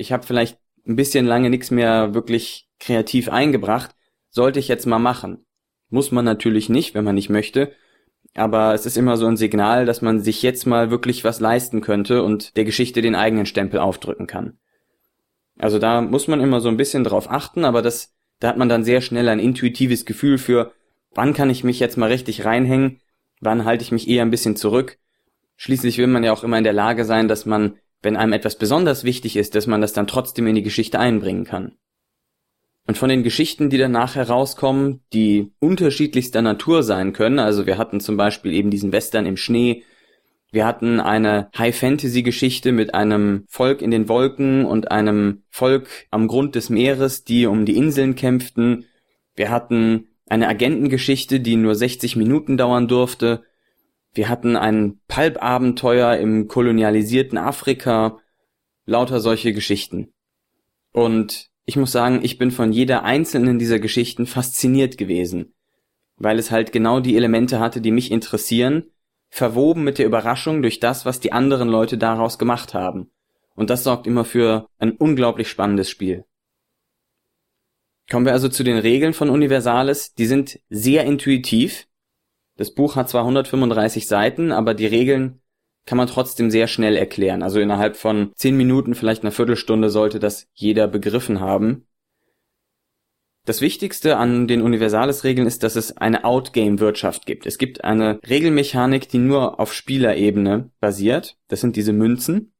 ich 0.00 0.12
habe 0.12 0.26
vielleicht 0.26 0.58
ein 0.86 0.96
bisschen 0.96 1.26
lange 1.26 1.50
nichts 1.50 1.70
mehr 1.70 2.14
wirklich 2.14 2.68
kreativ 2.80 3.28
eingebracht, 3.28 3.94
sollte 4.30 4.58
ich 4.58 4.68
jetzt 4.68 4.86
mal 4.86 4.98
machen. 4.98 5.44
Muss 5.90 6.10
man 6.10 6.24
natürlich 6.24 6.68
nicht, 6.68 6.94
wenn 6.94 7.04
man 7.04 7.14
nicht 7.14 7.28
möchte, 7.28 7.72
aber 8.34 8.74
es 8.74 8.86
ist 8.86 8.96
immer 8.96 9.16
so 9.16 9.26
ein 9.26 9.36
Signal, 9.36 9.84
dass 9.84 10.02
man 10.02 10.20
sich 10.20 10.42
jetzt 10.42 10.66
mal 10.66 10.90
wirklich 10.90 11.24
was 11.24 11.40
leisten 11.40 11.82
könnte 11.82 12.22
und 12.22 12.56
der 12.56 12.64
Geschichte 12.64 13.02
den 13.02 13.14
eigenen 13.14 13.44
Stempel 13.44 13.80
aufdrücken 13.80 14.26
kann. 14.26 14.58
Also 15.58 15.78
da 15.78 16.00
muss 16.00 16.28
man 16.28 16.40
immer 16.40 16.60
so 16.60 16.68
ein 16.68 16.78
bisschen 16.78 17.04
drauf 17.04 17.30
achten, 17.30 17.64
aber 17.64 17.82
das, 17.82 18.14
da 18.38 18.48
hat 18.48 18.56
man 18.56 18.70
dann 18.70 18.84
sehr 18.84 19.02
schnell 19.02 19.28
ein 19.28 19.40
intuitives 19.40 20.06
Gefühl 20.06 20.38
für, 20.38 20.72
wann 21.14 21.34
kann 21.34 21.50
ich 21.50 21.64
mich 21.64 21.78
jetzt 21.78 21.98
mal 21.98 22.08
richtig 22.08 22.46
reinhängen, 22.46 23.00
wann 23.40 23.66
halte 23.66 23.82
ich 23.82 23.92
mich 23.92 24.08
eher 24.08 24.22
ein 24.22 24.30
bisschen 24.30 24.56
zurück. 24.56 24.98
Schließlich 25.56 25.98
will 25.98 26.06
man 26.06 26.24
ja 26.24 26.32
auch 26.32 26.44
immer 26.44 26.56
in 26.56 26.64
der 26.64 26.72
Lage 26.72 27.04
sein, 27.04 27.28
dass 27.28 27.44
man 27.44 27.76
wenn 28.02 28.16
einem 28.16 28.32
etwas 28.32 28.56
besonders 28.56 29.04
wichtig 29.04 29.36
ist, 29.36 29.54
dass 29.54 29.66
man 29.66 29.80
das 29.80 29.92
dann 29.92 30.06
trotzdem 30.06 30.46
in 30.46 30.54
die 30.54 30.62
Geschichte 30.62 30.98
einbringen 30.98 31.44
kann. 31.44 31.76
Und 32.86 32.98
von 32.98 33.08
den 33.08 33.22
Geschichten, 33.22 33.70
die 33.70 33.78
danach 33.78 34.16
herauskommen, 34.16 35.00
die 35.12 35.52
unterschiedlichster 35.60 36.42
Natur 36.42 36.82
sein 36.82 37.12
können, 37.12 37.38
also 37.38 37.66
wir 37.66 37.78
hatten 37.78 38.00
zum 38.00 38.16
Beispiel 38.16 38.52
eben 38.52 38.70
diesen 38.70 38.92
Western 38.92 39.26
im 39.26 39.36
Schnee, 39.36 39.84
wir 40.52 40.66
hatten 40.66 40.98
eine 40.98 41.48
High-Fantasy-Geschichte 41.56 42.72
mit 42.72 42.92
einem 42.92 43.44
Volk 43.48 43.82
in 43.82 43.92
den 43.92 44.08
Wolken 44.08 44.64
und 44.64 44.90
einem 44.90 45.44
Volk 45.48 45.88
am 46.10 46.26
Grund 46.26 46.56
des 46.56 46.70
Meeres, 46.70 47.22
die 47.22 47.46
um 47.46 47.64
die 47.64 47.76
Inseln 47.76 48.16
kämpften. 48.16 48.86
Wir 49.36 49.50
hatten 49.50 50.08
eine 50.28 50.48
Agentengeschichte, 50.48 51.38
die 51.38 51.54
nur 51.54 51.76
60 51.76 52.16
Minuten 52.16 52.56
dauern 52.56 52.88
durfte. 52.88 53.44
Wir 54.12 54.28
hatten 54.28 54.56
ein 54.56 55.00
Pulp-Abenteuer 55.08 56.16
im 56.16 56.48
kolonialisierten 56.48 57.38
Afrika. 57.38 58.18
Lauter 58.86 59.20
solche 59.20 59.52
Geschichten. 59.52 60.12
Und 60.92 61.48
ich 61.64 61.76
muss 61.76 61.92
sagen, 61.92 62.20
ich 62.22 62.38
bin 62.38 62.50
von 62.50 62.72
jeder 62.72 63.04
einzelnen 63.04 63.58
dieser 63.58 63.78
Geschichten 63.78 64.26
fasziniert 64.26 64.98
gewesen, 64.98 65.54
weil 66.16 66.38
es 66.38 66.50
halt 66.50 66.72
genau 66.72 66.98
die 66.98 67.16
Elemente 67.16 67.60
hatte, 67.60 67.80
die 67.80 67.92
mich 67.92 68.10
interessieren 68.10 68.90
verwoben 69.30 69.84
mit 69.84 69.98
der 69.98 70.06
Überraschung 70.06 70.60
durch 70.60 70.80
das, 70.80 71.06
was 71.06 71.20
die 71.20 71.32
anderen 71.32 71.68
Leute 71.68 71.96
daraus 71.96 72.38
gemacht 72.38 72.74
haben. 72.74 73.10
Und 73.54 73.70
das 73.70 73.84
sorgt 73.84 74.06
immer 74.06 74.24
für 74.24 74.68
ein 74.78 74.92
unglaublich 74.92 75.48
spannendes 75.48 75.88
Spiel. 75.88 76.24
Kommen 78.10 78.26
wir 78.26 78.32
also 78.32 78.48
zu 78.48 78.64
den 78.64 78.78
Regeln 78.78 79.12
von 79.12 79.30
Universalis. 79.30 80.14
Die 80.14 80.26
sind 80.26 80.58
sehr 80.68 81.04
intuitiv. 81.04 81.86
Das 82.60 82.74
Buch 82.74 82.94
hat 82.94 83.08
zwar 83.08 83.22
135 83.22 84.06
Seiten, 84.06 84.52
aber 84.52 84.74
die 84.74 84.84
Regeln 84.84 85.40
kann 85.86 85.96
man 85.96 86.08
trotzdem 86.08 86.50
sehr 86.50 86.66
schnell 86.66 86.94
erklären. 86.94 87.42
Also 87.42 87.58
innerhalb 87.58 87.96
von 87.96 88.32
10 88.34 88.54
Minuten, 88.54 88.94
vielleicht 88.94 89.22
einer 89.22 89.32
Viertelstunde 89.32 89.88
sollte 89.88 90.18
das 90.18 90.46
jeder 90.52 90.86
begriffen 90.86 91.40
haben. 91.40 91.86
Das 93.46 93.62
Wichtigste 93.62 94.18
an 94.18 94.46
den 94.46 94.60
Universales-Regeln 94.60 95.46
ist, 95.46 95.62
dass 95.62 95.74
es 95.74 95.96
eine 95.96 96.26
Outgame-Wirtschaft 96.26 97.24
gibt. 97.24 97.46
Es 97.46 97.56
gibt 97.56 97.82
eine 97.82 98.20
Regelmechanik, 98.28 99.08
die 99.08 99.16
nur 99.16 99.58
auf 99.58 99.72
Spielerebene 99.72 100.68
basiert. 100.80 101.38
Das 101.48 101.62
sind 101.62 101.76
diese 101.76 101.94
Münzen. 101.94 102.52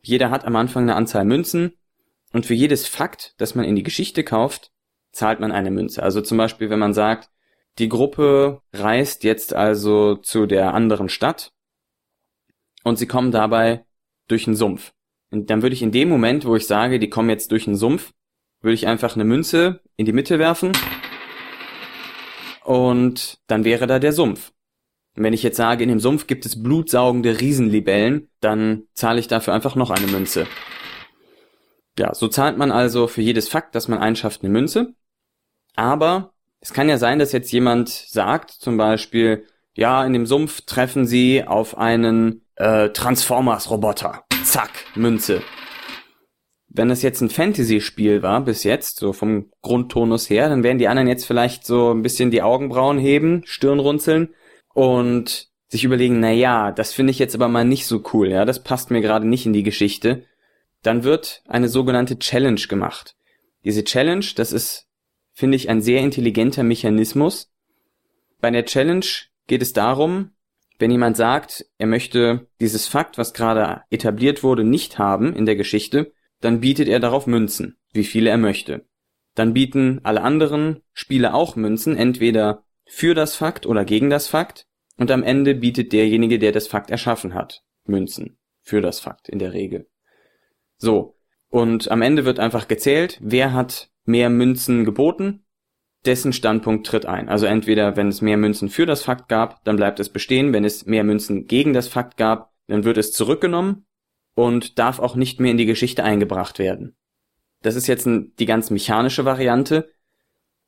Jeder 0.00 0.30
hat 0.30 0.46
am 0.46 0.56
Anfang 0.56 0.84
eine 0.84 0.96
Anzahl 0.96 1.26
Münzen 1.26 1.74
und 2.32 2.46
für 2.46 2.54
jedes 2.54 2.86
Fakt, 2.86 3.34
das 3.36 3.54
man 3.54 3.66
in 3.66 3.76
die 3.76 3.82
Geschichte 3.82 4.24
kauft, 4.24 4.72
zahlt 5.12 5.40
man 5.40 5.52
eine 5.52 5.70
Münze. 5.70 6.02
Also 6.02 6.22
zum 6.22 6.38
Beispiel, 6.38 6.70
wenn 6.70 6.78
man 6.78 6.94
sagt, 6.94 7.28
die 7.78 7.88
Gruppe 7.88 8.62
reist 8.72 9.24
jetzt 9.24 9.52
also 9.52 10.16
zu 10.16 10.46
der 10.46 10.74
anderen 10.74 11.08
Stadt 11.08 11.52
und 12.84 12.98
sie 12.98 13.06
kommen 13.06 13.32
dabei 13.32 13.84
durch 14.28 14.46
einen 14.46 14.56
Sumpf. 14.56 14.92
Und 15.30 15.50
dann 15.50 15.62
würde 15.62 15.74
ich 15.74 15.82
in 15.82 15.92
dem 15.92 16.08
Moment, 16.08 16.44
wo 16.44 16.54
ich 16.54 16.66
sage, 16.66 16.98
die 16.98 17.10
kommen 17.10 17.30
jetzt 17.30 17.50
durch 17.50 17.66
einen 17.66 17.76
Sumpf, 17.76 18.12
würde 18.60 18.74
ich 18.74 18.86
einfach 18.86 19.14
eine 19.14 19.24
Münze 19.24 19.80
in 19.96 20.06
die 20.06 20.12
Mitte 20.12 20.38
werfen 20.38 20.72
und 22.64 23.38
dann 23.46 23.64
wäre 23.64 23.86
da 23.86 23.98
der 23.98 24.12
Sumpf. 24.12 24.52
Und 25.16 25.22
wenn 25.22 25.32
ich 25.32 25.42
jetzt 25.42 25.56
sage, 25.56 25.82
in 25.82 25.88
dem 25.88 26.00
Sumpf 26.00 26.26
gibt 26.26 26.46
es 26.46 26.62
blutsaugende 26.62 27.40
Riesenlibellen, 27.40 28.30
dann 28.40 28.84
zahle 28.94 29.20
ich 29.20 29.28
dafür 29.28 29.54
einfach 29.54 29.76
noch 29.76 29.90
eine 29.90 30.06
Münze. 30.06 30.46
Ja, 31.98 32.14
so 32.14 32.26
zahlt 32.26 32.58
man 32.58 32.72
also 32.72 33.06
für 33.06 33.22
jedes 33.22 33.48
Fakt, 33.48 33.74
das 33.74 33.86
man 33.86 34.00
einschafft, 34.00 34.42
eine 34.42 34.50
Münze. 34.50 34.94
Aber 35.76 36.33
es 36.64 36.72
kann 36.72 36.88
ja 36.88 36.96
sein, 36.96 37.18
dass 37.18 37.32
jetzt 37.32 37.52
jemand 37.52 37.90
sagt, 37.90 38.50
zum 38.50 38.78
Beispiel, 38.78 39.44
ja, 39.74 40.02
in 40.02 40.14
dem 40.14 40.24
Sumpf 40.24 40.62
treffen 40.62 41.06
sie 41.06 41.44
auf 41.46 41.76
einen 41.76 42.40
äh, 42.56 42.88
Transformers-Roboter. 42.88 44.24
Zack, 44.44 44.70
Münze. 44.94 45.42
Wenn 46.68 46.88
es 46.88 47.02
jetzt 47.02 47.20
ein 47.20 47.28
Fantasy-Spiel 47.28 48.22
war 48.22 48.40
bis 48.40 48.64
jetzt, 48.64 48.96
so 48.96 49.12
vom 49.12 49.50
Grundtonus 49.60 50.30
her, 50.30 50.48
dann 50.48 50.62
werden 50.62 50.78
die 50.78 50.88
anderen 50.88 51.06
jetzt 51.06 51.26
vielleicht 51.26 51.66
so 51.66 51.92
ein 51.92 52.00
bisschen 52.00 52.30
die 52.30 52.40
Augenbrauen 52.40 52.98
heben, 52.98 53.42
Stirn 53.44 53.78
runzeln 53.78 54.30
und 54.72 55.50
sich 55.68 55.84
überlegen, 55.84 56.18
na 56.18 56.32
ja, 56.32 56.72
das 56.72 56.94
finde 56.94 57.10
ich 57.10 57.18
jetzt 57.18 57.34
aber 57.34 57.48
mal 57.48 57.66
nicht 57.66 57.86
so 57.86 58.02
cool, 58.14 58.30
ja, 58.30 58.46
das 58.46 58.64
passt 58.64 58.90
mir 58.90 59.02
gerade 59.02 59.28
nicht 59.28 59.44
in 59.44 59.52
die 59.52 59.64
Geschichte. 59.64 60.24
Dann 60.82 61.04
wird 61.04 61.42
eine 61.46 61.68
sogenannte 61.68 62.18
Challenge 62.18 62.60
gemacht. 62.70 63.16
Diese 63.64 63.84
Challenge, 63.84 64.24
das 64.34 64.52
ist, 64.52 64.83
finde 65.34 65.56
ich, 65.56 65.68
ein 65.68 65.82
sehr 65.82 66.00
intelligenter 66.00 66.62
Mechanismus. 66.62 67.52
Bei 68.40 68.50
der 68.50 68.64
Challenge 68.64 69.06
geht 69.46 69.62
es 69.62 69.72
darum, 69.72 70.30
wenn 70.78 70.90
jemand 70.90 71.16
sagt, 71.16 71.66
er 71.78 71.86
möchte 71.86 72.48
dieses 72.60 72.88
Fakt, 72.88 73.18
was 73.18 73.34
gerade 73.34 73.82
etabliert 73.90 74.42
wurde, 74.42 74.64
nicht 74.64 74.98
haben 74.98 75.34
in 75.34 75.46
der 75.46 75.56
Geschichte, 75.56 76.12
dann 76.40 76.60
bietet 76.60 76.88
er 76.88 77.00
darauf 77.00 77.26
Münzen, 77.26 77.76
wie 77.92 78.04
viele 78.04 78.30
er 78.30 78.38
möchte. 78.38 78.86
Dann 79.34 79.54
bieten 79.54 80.00
alle 80.02 80.22
anderen 80.22 80.82
Spiele 80.92 81.34
auch 81.34 81.56
Münzen, 81.56 81.96
entweder 81.96 82.64
für 82.86 83.14
das 83.14 83.34
Fakt 83.36 83.66
oder 83.66 83.84
gegen 83.84 84.10
das 84.10 84.28
Fakt, 84.28 84.66
und 84.96 85.10
am 85.10 85.24
Ende 85.24 85.54
bietet 85.54 85.92
derjenige, 85.92 86.38
der 86.38 86.52
das 86.52 86.68
Fakt 86.68 86.90
erschaffen 86.90 87.34
hat, 87.34 87.64
Münzen 87.84 88.38
für 88.62 88.80
das 88.80 89.00
Fakt 89.00 89.28
in 89.28 89.38
der 89.38 89.52
Regel. 89.52 89.88
So, 90.76 91.16
und 91.48 91.90
am 91.90 92.02
Ende 92.02 92.24
wird 92.24 92.38
einfach 92.38 92.68
gezählt, 92.68 93.18
wer 93.20 93.52
hat 93.52 93.90
mehr 94.04 94.30
Münzen 94.30 94.84
geboten, 94.84 95.44
dessen 96.04 96.32
Standpunkt 96.32 96.86
tritt 96.86 97.06
ein. 97.06 97.28
Also 97.28 97.46
entweder, 97.46 97.96
wenn 97.96 98.08
es 98.08 98.20
mehr 98.20 98.36
Münzen 98.36 98.68
für 98.68 98.86
das 98.86 99.02
Fakt 99.02 99.28
gab, 99.28 99.64
dann 99.64 99.76
bleibt 99.76 100.00
es 100.00 100.08
bestehen, 100.08 100.52
wenn 100.52 100.64
es 100.64 100.86
mehr 100.86 101.04
Münzen 101.04 101.46
gegen 101.46 101.72
das 101.72 101.88
Fakt 101.88 102.16
gab, 102.16 102.52
dann 102.66 102.84
wird 102.84 102.98
es 102.98 103.12
zurückgenommen 103.12 103.86
und 104.34 104.78
darf 104.78 104.98
auch 104.98 105.16
nicht 105.16 105.40
mehr 105.40 105.52
in 105.52 105.58
die 105.58 105.66
Geschichte 105.66 106.04
eingebracht 106.04 106.58
werden. 106.58 106.96
Das 107.62 107.76
ist 107.76 107.86
jetzt 107.86 108.06
die 108.06 108.46
ganz 108.46 108.70
mechanische 108.70 109.24
Variante. 109.24 109.90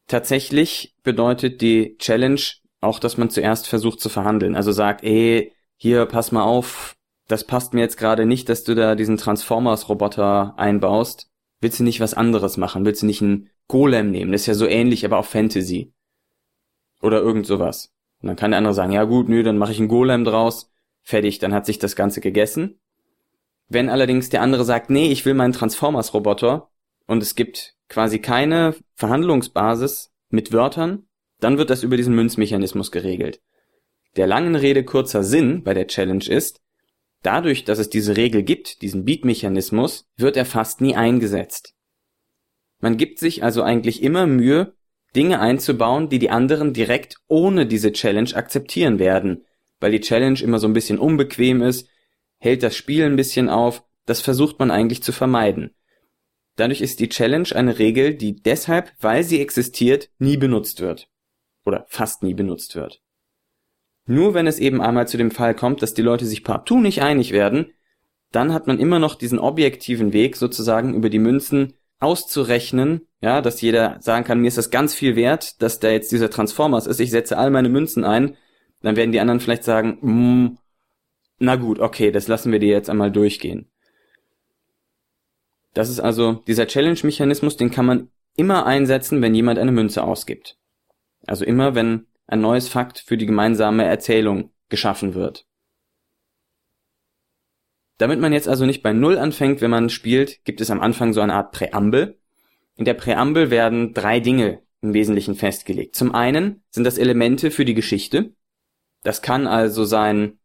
Tatsächlich 0.07 0.95
bedeutet 1.02 1.61
die 1.61 1.97
Challenge 1.99 2.40
auch, 2.81 2.99
dass 2.99 3.19
man 3.19 3.28
zuerst 3.28 3.66
versucht 3.66 4.00
zu 4.00 4.09
verhandeln. 4.09 4.55
Also 4.55 4.73
sagt, 4.73 5.05
ey, 5.05 5.52
hier, 5.76 6.07
pass 6.07 6.33
mal 6.33 6.45
auf, 6.45 6.97
das 7.28 7.45
passt 7.45 7.75
mir 7.75 7.81
jetzt 7.81 7.99
gerade 7.99 8.25
nicht, 8.25 8.49
dass 8.49 8.64
du 8.64 8.75
da 8.75 8.95
diesen 8.95 9.16
Transformers-Roboter 9.16 10.55
einbaust. 10.57 11.28
Willst 11.60 11.80
du 11.80 11.84
nicht 11.84 12.00
was 12.00 12.14
anderes 12.14 12.56
machen? 12.56 12.84
Willst 12.84 13.02
du 13.02 13.06
nicht 13.06 13.22
einen 13.22 13.50
Golem 13.68 14.10
nehmen? 14.10 14.32
Das 14.32 14.42
ist 14.42 14.46
ja 14.46 14.54
so 14.54 14.66
ähnlich, 14.66 15.04
aber 15.04 15.18
auch 15.18 15.25
Fantasy. 15.25 15.92
Oder 17.00 17.20
irgend 17.20 17.46
sowas. 17.46 17.92
Und 18.20 18.28
dann 18.28 18.36
kann 18.36 18.50
der 18.50 18.58
andere 18.58 18.75
sagen, 18.75 18.92
ja 18.92 19.04
gut, 19.04 19.28
nö, 19.28 19.42
dann 19.42 19.58
mache 19.58 19.72
ich 19.72 19.78
einen 19.78 19.88
Golem 19.88 20.25
draus. 20.25 20.70
Fertig, 21.02 21.38
dann 21.38 21.54
hat 21.54 21.66
sich 21.66 21.78
das 21.78 21.96
Ganze 21.96 22.20
gegessen. 22.20 22.80
Wenn 23.68 23.88
allerdings 23.88 24.28
der 24.28 24.42
andere 24.42 24.64
sagt, 24.64 24.90
nee, 24.90 25.10
ich 25.10 25.25
will 25.25 25.34
meinen 25.34 25.52
Transformers-Roboter 25.52 26.70
und 27.06 27.22
es 27.22 27.34
gibt 27.34 27.75
quasi 27.88 28.18
keine 28.18 28.75
Verhandlungsbasis 28.94 30.12
mit 30.28 30.52
Wörtern, 30.52 31.06
dann 31.40 31.58
wird 31.58 31.70
das 31.70 31.82
über 31.82 31.96
diesen 31.96 32.14
Münzmechanismus 32.14 32.90
geregelt. 32.90 33.40
Der 34.16 34.26
langen 34.26 34.54
Rede 34.54 34.84
kurzer 34.84 35.22
Sinn 35.22 35.62
bei 35.62 35.75
der 35.75 35.86
Challenge 35.86 36.25
ist, 36.25 36.60
dadurch, 37.26 37.64
dass 37.64 37.78
es 37.78 37.90
diese 37.90 38.16
Regel 38.16 38.42
gibt, 38.42 38.83
diesen 38.83 39.04
Beat-Mechanismus, 39.04 40.09
wird 40.16 40.37
er 40.37 40.47
fast 40.47 40.80
nie 40.80 40.95
eingesetzt. 40.95 41.75
Man 42.80 42.97
gibt 42.97 43.18
sich 43.18 43.42
also 43.42 43.62
eigentlich 43.62 44.02
immer 44.02 44.26
Mühe, 44.26 44.75
Dinge 45.14 45.40
einzubauen, 45.40 46.09
die 46.09 46.18
die 46.18 46.30
anderen 46.30 46.73
direkt 46.73 47.16
ohne 47.26 47.66
diese 47.66 47.92
Challenge 47.92 48.35
akzeptieren 48.35 48.99
werden, 48.99 49.45
weil 49.80 49.92
die 49.92 50.00
Challenge 50.00 50.40
immer 50.40 50.59
so 50.59 50.68
ein 50.68 50.73
bisschen 50.73 50.99
unbequem 50.99 51.62
ist, 51.62 51.88
hält 52.38 52.62
das 52.62 52.76
Spiel 52.76 53.04
ein 53.04 53.16
bisschen 53.16 53.49
auf, 53.49 53.83
das 54.04 54.21
versucht 54.21 54.59
man 54.59 54.71
eigentlich 54.71 55.02
zu 55.02 55.12
vermeiden. 55.12 55.75
Dadurch 56.54 56.80
ist 56.80 57.00
die 57.00 57.09
Challenge 57.09 57.49
eine 57.54 57.78
Regel, 57.78 58.14
die 58.14 58.37
deshalb, 58.37 58.92
weil 59.00 59.25
sie 59.25 59.40
existiert, 59.40 60.11
nie 60.18 60.37
benutzt 60.37 60.80
wird. 60.80 61.09
Oder 61.64 61.87
fast 61.88 62.23
nie 62.23 62.35
benutzt 62.35 62.76
wird. 62.76 63.02
Nur 64.06 64.34
wenn 64.34 64.46
es 64.46 64.58
eben 64.58 64.80
einmal 64.80 65.08
zu 65.08 65.16
dem 65.16 65.30
Fall 65.30 65.54
kommt, 65.54 65.82
dass 65.82 65.94
die 65.94 66.02
Leute 66.02 66.26
sich 66.26 66.44
partout 66.44 66.80
nicht 66.80 67.02
einig 67.02 67.32
werden, 67.32 67.72
dann 68.32 68.52
hat 68.52 68.66
man 68.66 68.78
immer 68.78 68.98
noch 68.98 69.16
diesen 69.16 69.38
objektiven 69.38 70.12
Weg 70.12 70.36
sozusagen 70.36 70.94
über 70.94 71.10
die 71.10 71.18
Münzen 71.18 71.75
auszurechnen, 71.98 73.06
ja, 73.20 73.40
dass 73.40 73.60
jeder 73.60 73.96
sagen 74.00 74.25
kann, 74.25 74.40
mir 74.40 74.48
ist 74.48 74.58
das 74.58 74.70
ganz 74.70 74.94
viel 74.94 75.16
wert, 75.16 75.60
dass 75.62 75.80
da 75.80 75.88
jetzt 75.88 76.12
dieser 76.12 76.30
Transformers 76.30 76.86
ist, 76.86 77.00
ich 77.00 77.10
setze 77.10 77.38
all 77.38 77.50
meine 77.50 77.68
Münzen 77.68 78.04
ein, 78.04 78.36
dann 78.82 78.96
werden 78.96 79.12
die 79.12 79.20
anderen 79.20 79.40
vielleicht 79.40 79.64
sagen, 79.64 79.98
mm, 80.00 80.58
na 81.38 81.56
gut, 81.56 81.80
okay, 81.80 82.12
das 82.12 82.28
lassen 82.28 82.52
wir 82.52 82.58
dir 82.58 82.70
jetzt 82.70 82.90
einmal 82.90 83.10
durchgehen. 83.10 83.70
Das 85.75 85.88
ist 85.88 86.00
also 86.00 86.42
dieser 86.46 86.66
Challenge-Mechanismus, 86.66 87.56
den 87.56 87.70
kann 87.70 87.86
man 87.86 88.10
immer 88.36 88.66
einsetzen, 88.66 89.20
wenn 89.22 89.34
jemand 89.34 89.58
eine 89.58 89.72
Münze 89.72 90.04
ausgibt. 90.04 90.58
Also 91.26 91.44
immer, 91.44 91.75
wenn 91.75 92.06
ein 92.26 92.40
neues 92.40 92.68
Fakt 92.68 92.99
für 92.99 93.16
die 93.16 93.26
gemeinsame 93.26 93.85
Erzählung 93.85 94.52
geschaffen 94.68 95.14
wird. 95.14 95.47
Damit 97.99 98.21
man 98.21 98.33
jetzt 98.33 98.49
also 98.49 98.66
nicht 98.66 98.83
bei 98.83 98.92
Null 98.92 99.18
anfängt, 99.18 99.61
wenn 99.61 99.71
man 99.71 99.88
spielt, 99.88 100.45
gibt 100.45 100.61
es 100.61 100.71
am 100.71 100.80
Anfang 100.80 101.12
so 101.12 101.21
eine 101.21 101.35
Art 101.35 101.52
Präambel. 101.52 102.18
In 102.75 102.85
der 102.85 102.95
Präambel 102.95 103.50
werden 103.50 103.95
drei 103.95 104.21
Dinge 104.21 104.61
im 104.83 104.92
Wesentlichen 104.92 105.35
festgelegt. 105.35 105.97
Zum 105.97 106.14
einen 106.14 106.62
sind 106.71 106.85
das 106.85 106.99
Elemente 106.99 107.50
für 107.50 107.64
die 107.64 107.75
Geschichte. 107.75 108.35
Das 109.02 109.23
kann 109.23 109.47
also 109.47 109.85
sein 109.85 110.38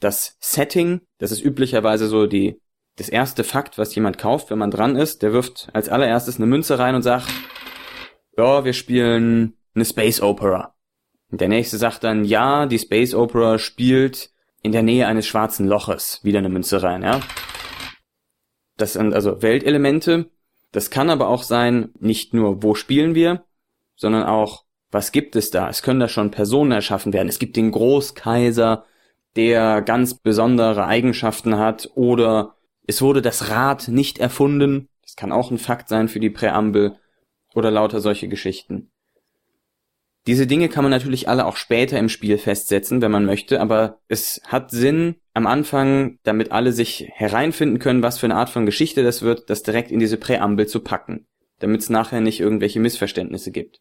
das 0.00 0.36
Setting, 0.40 1.00
das 1.18 1.32
ist 1.32 1.42
üblicherweise 1.42 2.08
so 2.08 2.26
die, 2.26 2.60
das 2.96 3.08
erste 3.08 3.42
Fakt, 3.44 3.78
was 3.78 3.94
jemand 3.94 4.18
kauft, 4.18 4.50
wenn 4.50 4.58
man 4.58 4.70
dran 4.70 4.96
ist, 4.96 5.22
der 5.22 5.32
wirft 5.32 5.68
als 5.72 5.88
allererstes 5.88 6.36
eine 6.36 6.46
Münze 6.46 6.78
rein 6.78 6.94
und 6.94 7.02
sagt, 7.02 7.28
ja, 8.36 8.64
wir 8.64 8.74
spielen 8.74 9.56
eine 9.74 9.84
Space 9.84 10.20
Opera. 10.20 10.73
Der 11.30 11.48
nächste 11.48 11.78
sagt 11.78 12.04
dann, 12.04 12.24
ja, 12.24 12.66
die 12.66 12.78
Space 12.78 13.14
Opera 13.14 13.58
spielt 13.58 14.30
in 14.62 14.72
der 14.72 14.82
Nähe 14.82 15.06
eines 15.06 15.26
schwarzen 15.26 15.66
Loches. 15.66 16.20
Wieder 16.22 16.38
eine 16.38 16.48
Münze 16.48 16.82
rein, 16.82 17.02
ja. 17.02 17.20
Das 18.76 18.94
sind 18.94 19.14
also 19.14 19.42
Weltelemente. 19.42 20.30
Das 20.72 20.90
kann 20.90 21.10
aber 21.10 21.28
auch 21.28 21.42
sein, 21.42 21.90
nicht 22.00 22.34
nur, 22.34 22.62
wo 22.62 22.74
spielen 22.74 23.14
wir, 23.14 23.44
sondern 23.94 24.24
auch, 24.24 24.64
was 24.90 25.12
gibt 25.12 25.36
es 25.36 25.50
da? 25.50 25.68
Es 25.68 25.82
können 25.82 26.00
da 26.00 26.08
schon 26.08 26.30
Personen 26.30 26.72
erschaffen 26.72 27.12
werden. 27.12 27.28
Es 27.28 27.38
gibt 27.38 27.56
den 27.56 27.70
Großkaiser, 27.70 28.84
der 29.36 29.82
ganz 29.82 30.14
besondere 30.14 30.86
Eigenschaften 30.86 31.58
hat, 31.58 31.90
oder 31.94 32.54
es 32.86 33.02
wurde 33.02 33.22
das 33.22 33.50
Rad 33.50 33.88
nicht 33.88 34.18
erfunden. 34.18 34.88
Das 35.02 35.16
kann 35.16 35.32
auch 35.32 35.50
ein 35.50 35.58
Fakt 35.58 35.88
sein 35.88 36.08
für 36.08 36.20
die 36.20 36.30
Präambel 36.30 36.96
oder 37.54 37.70
lauter 37.70 38.00
solche 38.00 38.28
Geschichten. 38.28 38.90
Diese 40.26 40.46
Dinge 40.46 40.70
kann 40.70 40.84
man 40.84 40.90
natürlich 40.90 41.28
alle 41.28 41.44
auch 41.44 41.56
später 41.56 41.98
im 41.98 42.08
Spiel 42.08 42.38
festsetzen, 42.38 43.02
wenn 43.02 43.10
man 43.10 43.26
möchte, 43.26 43.60
aber 43.60 44.00
es 44.08 44.40
hat 44.46 44.70
Sinn, 44.70 45.16
am 45.34 45.46
Anfang, 45.46 46.18
damit 46.22 46.52
alle 46.52 46.72
sich 46.72 47.10
hereinfinden 47.12 47.78
können, 47.78 48.02
was 48.02 48.18
für 48.18 48.26
eine 48.26 48.36
Art 48.36 48.48
von 48.48 48.64
Geschichte 48.64 49.02
das 49.02 49.22
wird, 49.22 49.50
das 49.50 49.62
direkt 49.62 49.90
in 49.90 49.98
diese 49.98 50.16
Präambel 50.16 50.66
zu 50.66 50.80
packen, 50.80 51.26
damit 51.58 51.82
es 51.82 51.90
nachher 51.90 52.20
nicht 52.20 52.40
irgendwelche 52.40 52.80
Missverständnisse 52.80 53.50
gibt. 53.50 53.80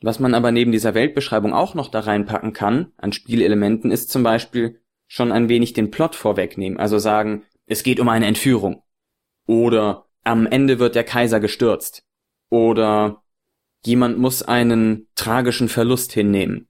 Was 0.00 0.20
man 0.20 0.34
aber 0.34 0.52
neben 0.52 0.72
dieser 0.72 0.94
Weltbeschreibung 0.94 1.52
auch 1.52 1.74
noch 1.74 1.90
da 1.90 2.00
reinpacken 2.00 2.52
kann, 2.52 2.92
an 2.96 3.12
Spielelementen, 3.12 3.90
ist 3.90 4.10
zum 4.10 4.22
Beispiel 4.22 4.80
schon 5.08 5.32
ein 5.32 5.48
wenig 5.48 5.72
den 5.72 5.90
Plot 5.90 6.14
vorwegnehmen, 6.14 6.78
also 6.78 6.98
sagen, 6.98 7.44
es 7.66 7.82
geht 7.82 8.00
um 8.00 8.08
eine 8.08 8.26
Entführung. 8.26 8.82
Oder 9.46 10.06
am 10.22 10.46
Ende 10.46 10.78
wird 10.78 10.94
der 10.94 11.04
Kaiser 11.04 11.40
gestürzt. 11.40 12.04
Oder 12.48 13.22
jemand 13.84 14.18
muss 14.18 14.42
einen 14.42 15.08
tragischen 15.14 15.68
Verlust 15.68 16.12
hinnehmen. 16.12 16.68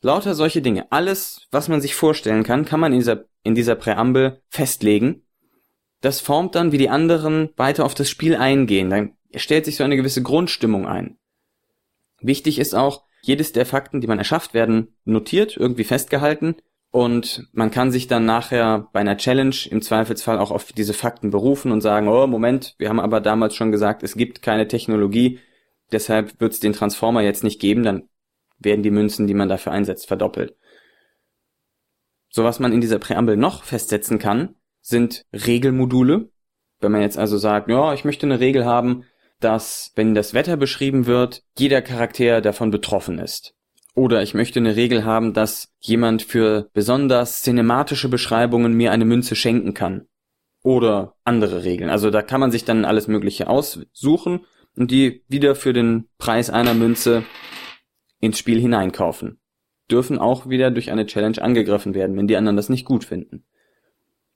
Lauter 0.00 0.34
solche 0.34 0.62
Dinge. 0.62 0.90
Alles, 0.90 1.46
was 1.50 1.68
man 1.68 1.80
sich 1.80 1.94
vorstellen 1.94 2.42
kann, 2.42 2.64
kann 2.64 2.80
man 2.80 2.92
in 2.92 2.98
dieser, 2.98 3.24
in 3.44 3.54
dieser 3.54 3.76
Präambel 3.76 4.42
festlegen. 4.48 5.22
Das 6.00 6.20
formt 6.20 6.56
dann, 6.56 6.72
wie 6.72 6.78
die 6.78 6.88
anderen 6.90 7.50
weiter 7.56 7.84
auf 7.84 7.94
das 7.94 8.10
Spiel 8.10 8.34
eingehen. 8.34 8.90
Dann 8.90 9.12
stellt 9.34 9.64
sich 9.64 9.76
so 9.76 9.84
eine 9.84 9.96
gewisse 9.96 10.22
Grundstimmung 10.22 10.86
ein. 10.86 11.18
Wichtig 12.20 12.58
ist 12.58 12.74
auch, 12.74 13.04
jedes 13.22 13.52
der 13.52 13.66
Fakten, 13.66 14.00
die 14.00 14.08
man 14.08 14.18
erschafft, 14.18 14.52
werden 14.52 14.96
notiert, 15.04 15.56
irgendwie 15.56 15.84
festgehalten 15.84 16.56
und 16.92 17.48
man 17.52 17.70
kann 17.70 17.90
sich 17.90 18.06
dann 18.06 18.26
nachher 18.26 18.88
bei 18.92 19.00
einer 19.00 19.16
Challenge 19.16 19.56
im 19.70 19.80
Zweifelsfall 19.80 20.38
auch 20.38 20.50
auf 20.50 20.72
diese 20.72 20.92
Fakten 20.92 21.30
berufen 21.30 21.72
und 21.72 21.80
sagen, 21.80 22.06
oh 22.06 22.26
Moment, 22.26 22.74
wir 22.76 22.90
haben 22.90 23.00
aber 23.00 23.22
damals 23.22 23.56
schon 23.56 23.72
gesagt, 23.72 24.02
es 24.02 24.14
gibt 24.14 24.42
keine 24.42 24.68
Technologie, 24.68 25.38
deshalb 25.92 26.40
wird 26.40 26.52
es 26.52 26.60
den 26.60 26.72
Transformer 26.72 27.22
jetzt 27.22 27.44
nicht 27.44 27.60
geben, 27.60 27.82
dann 27.82 28.08
werden 28.58 28.82
die 28.82 28.90
Münzen, 28.90 29.26
die 29.26 29.34
man 29.34 29.48
dafür 29.48 29.72
einsetzt, 29.72 30.06
verdoppelt. 30.06 30.56
So 32.28 32.44
was 32.44 32.60
man 32.60 32.72
in 32.72 32.80
dieser 32.80 32.98
Präambel 32.98 33.36
noch 33.36 33.64
festsetzen 33.64 34.18
kann, 34.18 34.54
sind 34.80 35.26
Regelmodule. 35.32 36.30
Wenn 36.80 36.92
man 36.92 37.02
jetzt 37.02 37.18
also 37.18 37.36
sagt, 37.36 37.68
ja, 37.68 37.92
ich 37.92 38.04
möchte 38.04 38.26
eine 38.26 38.40
Regel 38.40 38.64
haben, 38.64 39.04
dass, 39.38 39.92
wenn 39.96 40.14
das 40.14 40.34
Wetter 40.34 40.56
beschrieben 40.56 41.06
wird, 41.06 41.42
jeder 41.58 41.82
Charakter 41.82 42.40
davon 42.40 42.70
betroffen 42.70 43.18
ist. 43.18 43.54
Oder 43.94 44.22
ich 44.22 44.32
möchte 44.32 44.58
eine 44.58 44.76
Regel 44.76 45.04
haben, 45.04 45.34
dass 45.34 45.68
jemand 45.78 46.22
für 46.22 46.70
besonders 46.72 47.42
cinematische 47.42 48.08
Beschreibungen 48.08 48.72
mir 48.72 48.90
eine 48.92 49.04
Münze 49.04 49.36
schenken 49.36 49.74
kann. 49.74 50.06
Oder 50.62 51.16
andere 51.24 51.64
Regeln. 51.64 51.90
Also 51.90 52.10
da 52.10 52.22
kann 52.22 52.40
man 52.40 52.50
sich 52.50 52.64
dann 52.64 52.84
alles 52.84 53.08
Mögliche 53.08 53.48
aussuchen 53.48 54.46
und 54.76 54.90
die 54.90 55.24
wieder 55.28 55.54
für 55.54 55.72
den 55.72 56.08
Preis 56.18 56.50
einer 56.50 56.74
Münze 56.74 57.24
ins 58.20 58.38
Spiel 58.38 58.60
hineinkaufen. 58.60 59.40
Dürfen 59.90 60.18
auch 60.18 60.48
wieder 60.48 60.70
durch 60.70 60.90
eine 60.90 61.06
Challenge 61.06 61.40
angegriffen 61.42 61.94
werden, 61.94 62.16
wenn 62.16 62.28
die 62.28 62.36
anderen 62.36 62.56
das 62.56 62.68
nicht 62.68 62.84
gut 62.84 63.04
finden. 63.04 63.44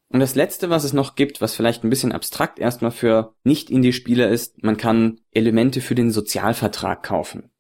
Und 0.09 0.21
das 0.21 0.35
letzte, 0.35 0.71
was 0.71 0.85
es 0.85 0.93
noch 0.93 1.17
gibt, 1.17 1.41
was 1.41 1.55
vielleicht 1.55 1.83
ein 1.83 1.91
bisschen 1.91 2.13
abstrakt 2.13 2.59
erstmal 2.59 2.91
für 2.93 3.35
Nicht-Indie-Spieler 3.45 4.29
ist, 4.29 4.63
man 4.63 4.77
kann 4.77 5.21
Elemente 5.33 5.81
für 5.81 5.95
den 5.95 6.11
Sozialvertrag 6.11 7.03
kaufen. 7.03 7.51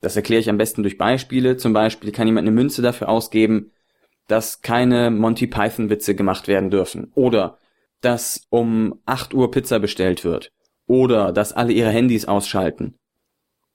Das 0.00 0.16
erkläre 0.16 0.40
ich 0.40 0.48
am 0.48 0.58
besten 0.58 0.82
durch 0.82 0.96
Beispiele. 0.96 1.56
Zum 1.56 1.72
Beispiel 1.72 2.12
kann 2.12 2.26
jemand 2.26 2.46
eine 2.46 2.54
Münze 2.54 2.82
dafür 2.82 3.08
ausgeben, 3.08 3.72
dass 4.28 4.62
keine 4.62 5.10
Monty 5.10 5.46
Python 5.46 5.90
Witze 5.90 6.14
gemacht 6.14 6.48
werden 6.48 6.70
dürfen. 6.70 7.10
Oder 7.14 7.58
dass 8.00 8.46
um 8.48 9.00
8 9.04 9.34
Uhr 9.34 9.50
Pizza 9.50 9.78
bestellt 9.78 10.24
wird. 10.24 10.52
Oder 10.90 11.30
dass 11.30 11.52
alle 11.52 11.72
ihre 11.72 11.90
Handys 11.90 12.24
ausschalten 12.24 12.98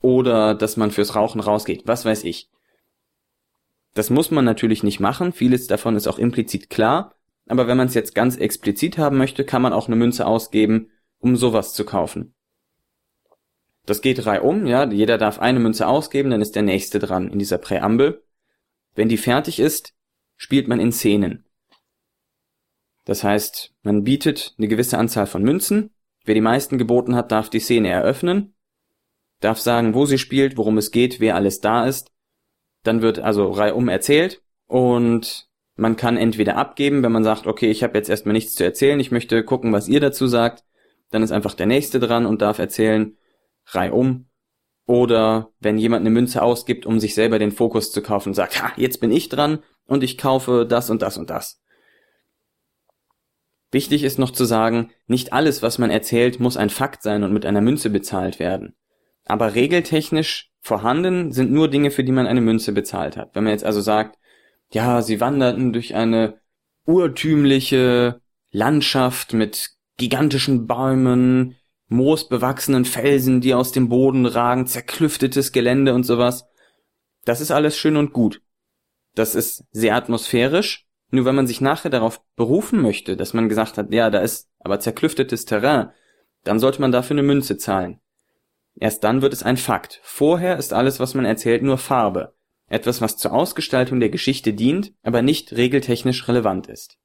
oder 0.02 0.54
dass 0.54 0.76
man 0.76 0.92
fürs 0.92 1.16
Rauchen 1.16 1.40
rausgeht, 1.40 1.84
was 1.86 2.04
weiß 2.04 2.26
ich. 2.26 2.50
Das 3.94 4.10
muss 4.10 4.32
man 4.32 4.44
natürlich 4.44 4.84
nicht 4.84 5.00
machen, 5.00 5.32
vieles 5.32 5.68
davon 5.68 5.96
ist 5.96 6.08
auch 6.08 6.20
implizit 6.20 6.70
klar, 6.70 7.16
aber 7.48 7.68
wenn 7.68 7.78
man 7.78 7.88
es 7.88 7.94
jetzt 7.94 8.16
ganz 8.16 8.36
explizit 8.36 8.98
haben 8.98 9.16
möchte, 9.16 9.46
kann 9.46 9.62
man 9.62 9.72
auch 9.72 9.88
eine 9.88 9.96
Münze 9.96 10.28
ausgeben, 10.28 10.92
um 11.20 11.38
sowas 11.38 11.72
zu 11.74 11.86
kaufen. 11.86 12.36
Das 13.86 14.02
geht 14.02 14.26
reihum, 14.26 14.66
ja, 14.66 14.84
jeder 14.84 15.18
darf 15.18 15.40
eine 15.40 15.62
Münze 15.62 15.88
ausgeben, 15.88 16.32
dann 16.32 16.42
ist 16.42 16.58
der 16.58 16.64
nächste 16.64 17.00
dran 17.00 17.30
in 17.30 17.40
dieser 17.40 17.60
Präambel. 17.60 18.26
Wenn 18.94 19.08
die 19.08 19.16
fertig 19.16 19.62
ist, 19.62 19.94
spielt 20.36 20.68
man 20.68 20.82
in 20.82 20.92
Szenen. 20.92 21.46
Das 23.06 23.24
heißt, 23.24 23.74
man 23.84 24.04
bietet 24.04 24.54
eine 24.58 24.68
gewisse 24.68 24.98
Anzahl 24.98 25.28
von 25.28 25.44
Münzen, 25.44 25.95
wer 26.26 26.36
die 26.36 26.42
meisten 26.42 26.78
geboten 26.78 27.16
hat, 27.16 27.32
darf 27.32 27.50
die 27.50 27.60
Szene 27.60 27.90
eröffnen 27.90 28.56
darf 29.40 29.60
sagen, 29.60 29.94
wo 29.94 30.06
sie 30.06 30.18
spielt, 30.18 30.58
worum 30.58 30.78
es 30.78 30.92
geht, 30.92 31.20
wer 31.20 31.36
alles 31.36 31.62
da 31.62 31.86
ist. 31.86 32.12
Dann 32.84 33.02
wird 33.02 33.20
also 33.20 33.52
reihum 33.52 33.88
erzählt 33.88 34.42
und 34.68 35.48
man 35.76 35.96
kann 35.96 36.18
entweder 36.18 36.58
abgeben, 36.58 37.04
wenn 37.04 37.12
man 37.12 37.24
sagt, 37.24 37.48
okay, 37.48 37.70
ich 37.70 37.84
habe 37.84 37.98
jetzt 37.98 38.10
erstmal 38.10 38.34
nichts 38.34 38.56
zu 38.56 38.64
erzählen, 38.64 39.00
ich 39.00 39.12
möchte 39.12 39.44
gucken, 39.44 39.74
was 39.74 39.88
ihr 39.88 40.00
dazu 40.00 40.28
sagt. 40.28 40.64
Dann 41.12 41.22
ist 41.22 41.32
einfach 41.32 41.54
der 41.54 41.66
Nächste 41.68 42.00
dran 42.00 42.26
und 42.26 42.42
darf 42.42 42.60
erzählen, 42.60 43.18
reihum. 43.68 44.30
Oder 44.88 45.52
wenn 45.60 45.78
jemand 45.78 46.02
eine 46.02 46.12
Münze 46.12 46.42
ausgibt, 46.42 46.86
um 46.86 47.00
sich 47.00 47.16
selber 47.16 47.40
den 47.40 47.52
Fokus 47.52 47.92
zu 47.92 48.02
kaufen, 48.02 48.34
sagt, 48.34 48.62
ha, 48.62 48.72
jetzt 48.78 49.00
bin 49.00 49.12
ich 49.12 49.30
dran 49.30 49.60
und 49.86 50.04
ich 50.04 50.18
kaufe 50.18 50.66
das 50.68 50.90
und 50.90 51.02
das 51.02 51.18
und 51.18 51.30
das. 51.30 51.62
Wichtig 53.76 54.06
ist 54.06 54.20
noch 54.20 54.32
zu 54.32 54.46
sagen, 54.46 54.92
nicht 55.06 55.34
alles, 55.34 55.62
was 55.62 55.80
man 55.80 55.90
erzählt, 55.90 56.40
muss 56.40 56.56
ein 56.56 56.70
Fakt 56.70 57.04
sein 57.04 57.24
und 57.24 57.34
mit 57.34 57.46
einer 57.46 57.60
Münze 57.60 57.90
bezahlt 57.90 58.40
werden. 58.40 58.74
Aber 59.26 59.54
regeltechnisch 59.54 60.50
vorhanden 60.62 61.34
sind 61.34 61.52
nur 61.52 61.70
Dinge, 61.70 61.92
für 61.92 62.06
die 62.06 62.14
man 62.14 62.26
eine 62.26 62.40
Münze 62.40 62.72
bezahlt 62.72 63.18
hat. 63.18 63.36
Wenn 63.36 63.44
man 63.44 63.52
jetzt 63.52 63.66
also 63.66 63.82
sagt, 63.82 64.18
ja, 64.72 65.02
sie 65.02 65.20
wanderten 65.20 65.74
durch 65.74 65.94
eine 65.94 66.40
urtümliche 66.86 68.22
Landschaft 68.50 69.34
mit 69.34 69.72
gigantischen 69.98 70.68
Bäumen, 70.68 71.58
moosbewachsenen 71.90 72.86
Felsen, 72.86 73.42
die 73.42 73.54
aus 73.54 73.74
dem 73.74 73.90
Boden 73.90 74.26
ragen, 74.26 74.68
zerklüftetes 74.68 75.52
Gelände 75.52 75.94
und 75.94 76.06
sowas. 76.06 76.46
Das 77.26 77.42
ist 77.42 77.52
alles 77.52 77.78
schön 77.78 77.98
und 77.98 78.14
gut. 78.14 78.42
Das 79.16 79.36
ist 79.36 79.66
sehr 79.72 79.98
atmosphärisch. 79.98 80.85
Nur 81.12 81.26
wenn 81.26 81.36
man 81.36 81.48
sich 81.48 81.62
nachher 81.62 81.90
darauf 81.90 82.22
berufen 82.36 82.82
möchte, 82.82 83.16
dass 83.16 83.34
man 83.34 83.50
gesagt 83.50 83.78
hat, 83.78 83.94
ja, 83.94 84.10
da 84.10 84.20
ist 84.20 84.50
aber 84.60 84.80
zerklüftetes 84.80 85.46
Terrain, 85.46 85.92
dann 86.44 86.60
sollte 86.60 86.82
man 86.82 86.92
dafür 86.92 87.16
eine 87.16 87.24
Münze 87.24 87.58
zahlen. 87.58 88.00
Erst 88.78 89.04
dann 89.04 89.22
wird 89.22 89.34
es 89.34 89.44
ein 89.44 89.58
Fakt. 89.58 90.00
Vorher 90.04 90.58
ist 90.58 90.74
alles, 90.74 91.00
was 91.00 91.14
man 91.14 91.26
erzählt, 91.26 91.64
nur 91.64 91.78
Farbe. 91.78 92.36
Etwas, 92.68 93.00
was 93.00 93.18
zur 93.18 93.32
Ausgestaltung 93.32 94.00
der 94.00 94.10
Geschichte 94.10 94.54
dient, 94.54 94.94
aber 95.04 95.22
nicht 95.22 95.56
regeltechnisch 95.56 96.28
relevant 96.28 96.68
ist. 96.68 96.98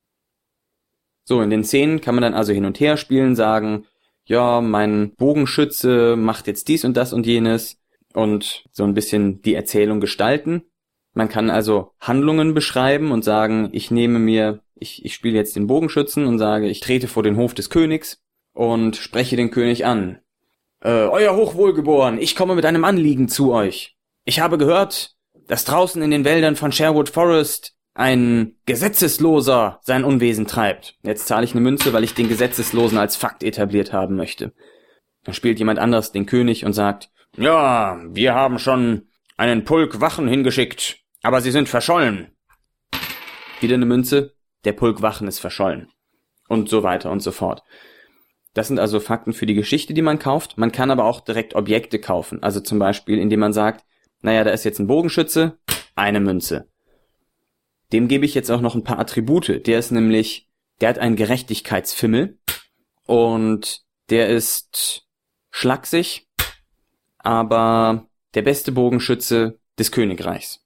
So, 1.24 1.42
in 1.42 1.50
den 1.50 1.64
Szenen 1.64 2.00
kann 2.00 2.14
man 2.14 2.22
dann 2.22 2.34
also 2.34 2.52
hin 2.52 2.64
und 2.64 2.80
her 2.80 2.96
spielen, 2.96 3.36
sagen, 3.36 3.86
ja, 4.24 4.60
mein 4.60 5.14
Bogenschütze 5.14 6.16
macht 6.16 6.46
jetzt 6.46 6.68
dies 6.68 6.84
und 6.84 6.96
das 6.96 7.12
und 7.12 7.26
jenes 7.26 7.80
und 8.14 8.64
so 8.72 8.84
ein 8.84 8.94
bisschen 8.94 9.42
die 9.42 9.54
Erzählung 9.54 10.00
gestalten. 10.00 10.64
Man 11.20 11.28
kann 11.28 11.50
also 11.50 11.92
Handlungen 12.00 12.54
beschreiben 12.54 13.12
und 13.12 13.24
sagen, 13.24 13.68
ich 13.72 13.90
nehme 13.90 14.18
mir, 14.18 14.60
ich, 14.74 15.04
ich 15.04 15.12
spiele 15.12 15.36
jetzt 15.36 15.54
den 15.54 15.66
Bogenschützen 15.66 16.24
und 16.24 16.38
sage, 16.38 16.66
ich 16.66 16.80
trete 16.80 17.08
vor 17.08 17.22
den 17.22 17.36
Hof 17.36 17.52
des 17.52 17.68
Königs 17.68 18.22
und 18.54 18.96
spreche 18.96 19.36
den 19.36 19.50
König 19.50 19.84
an. 19.84 20.20
Äh, 20.82 20.88
Euer 20.88 21.36
Hochwohlgeboren, 21.36 22.16
ich 22.18 22.34
komme 22.34 22.54
mit 22.54 22.64
einem 22.64 22.86
Anliegen 22.86 23.28
zu 23.28 23.52
euch. 23.52 23.98
Ich 24.24 24.40
habe 24.40 24.56
gehört, 24.56 25.14
dass 25.46 25.66
draußen 25.66 26.00
in 26.00 26.10
den 26.10 26.24
Wäldern 26.24 26.56
von 26.56 26.72
Sherwood 26.72 27.10
Forest 27.10 27.76
ein 27.92 28.54
Gesetzesloser 28.64 29.78
sein 29.82 30.04
Unwesen 30.04 30.46
treibt. 30.46 30.96
Jetzt 31.02 31.26
zahle 31.26 31.44
ich 31.44 31.52
eine 31.52 31.60
Münze, 31.60 31.92
weil 31.92 32.04
ich 32.04 32.14
den 32.14 32.30
Gesetzeslosen 32.30 32.96
als 32.96 33.16
Fakt 33.16 33.42
etabliert 33.42 33.92
haben 33.92 34.16
möchte. 34.16 34.54
Dann 35.24 35.34
spielt 35.34 35.58
jemand 35.58 35.80
anders 35.80 36.12
den 36.12 36.24
König 36.24 36.64
und 36.64 36.72
sagt, 36.72 37.10
ja, 37.36 38.00
wir 38.08 38.34
haben 38.34 38.58
schon 38.58 39.02
einen 39.36 39.64
Pulk 39.64 40.00
Wachen 40.00 40.28
hingeschickt, 40.28 40.99
aber 41.22 41.40
sie 41.40 41.50
sind 41.50 41.68
verschollen. 41.68 42.36
wieder 43.60 43.74
eine 43.74 43.86
Münze, 43.86 44.34
der 44.64 44.72
Pulk 44.72 45.02
Wachen 45.02 45.28
ist 45.28 45.38
verschollen. 45.38 45.88
Und 46.48 46.68
so 46.68 46.82
weiter 46.82 47.10
und 47.10 47.20
so 47.20 47.30
fort. 47.30 47.62
Das 48.54 48.68
sind 48.68 48.80
also 48.80 48.98
Fakten 48.98 49.32
für 49.32 49.46
die 49.46 49.54
Geschichte, 49.54 49.94
die 49.94 50.02
man 50.02 50.18
kauft. 50.18 50.58
Man 50.58 50.72
kann 50.72 50.90
aber 50.90 51.04
auch 51.04 51.20
direkt 51.20 51.54
Objekte 51.54 52.00
kaufen. 52.00 52.42
Also 52.42 52.60
zum 52.60 52.78
Beispiel, 52.78 53.18
indem 53.18 53.40
man 53.40 53.52
sagt, 53.52 53.84
naja, 54.22 54.44
da 54.44 54.50
ist 54.50 54.64
jetzt 54.64 54.80
ein 54.80 54.86
Bogenschütze, 54.86 55.58
eine 55.94 56.20
Münze. 56.20 56.68
Dem 57.92 58.08
gebe 58.08 58.24
ich 58.24 58.34
jetzt 58.34 58.50
auch 58.50 58.60
noch 58.60 58.74
ein 58.74 58.84
paar 58.84 58.98
Attribute. 58.98 59.66
Der 59.66 59.78
ist 59.78 59.92
nämlich, 59.92 60.48
der 60.80 60.88
hat 60.88 60.98
einen 60.98 61.16
Gerechtigkeitsfimmel 61.16 62.38
und 63.06 63.82
der 64.10 64.28
ist 64.28 65.06
schlaksig, 65.50 66.28
aber 67.18 68.06
der 68.34 68.42
beste 68.42 68.72
Bogenschütze 68.72 69.58
des 69.78 69.92
Königreichs. 69.92 70.59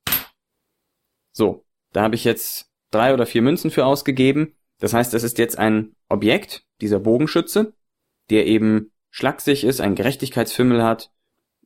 So, 1.34 1.66
da 1.92 2.02
habe 2.02 2.14
ich 2.14 2.24
jetzt 2.24 2.70
drei 2.90 3.12
oder 3.12 3.26
vier 3.26 3.42
Münzen 3.42 3.70
für 3.70 3.84
ausgegeben. 3.84 4.54
Das 4.78 4.94
heißt, 4.94 5.12
es 5.14 5.24
ist 5.24 5.38
jetzt 5.38 5.58
ein 5.58 5.96
Objekt, 6.08 6.64
dieser 6.80 7.00
Bogenschütze, 7.00 7.74
der 8.30 8.46
eben 8.46 8.92
schlaksig 9.10 9.64
ist, 9.64 9.80
einen 9.80 9.96
Gerechtigkeitsfimmel 9.96 10.82
hat 10.82 11.12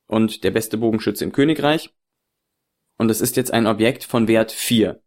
und 0.07 0.43
der 0.43 0.51
beste 0.51 0.79
Bogenschütze 0.79 1.25
im 1.25 1.33
Königreich. 1.33 1.95
Und 2.97 3.11
es 3.11 3.21
ist 3.21 3.37
jetzt 3.37 3.53
ein 3.53 3.67
Objekt 3.67 4.05
von 4.05 4.27
Wert 4.27 4.53
4, 4.53 5.03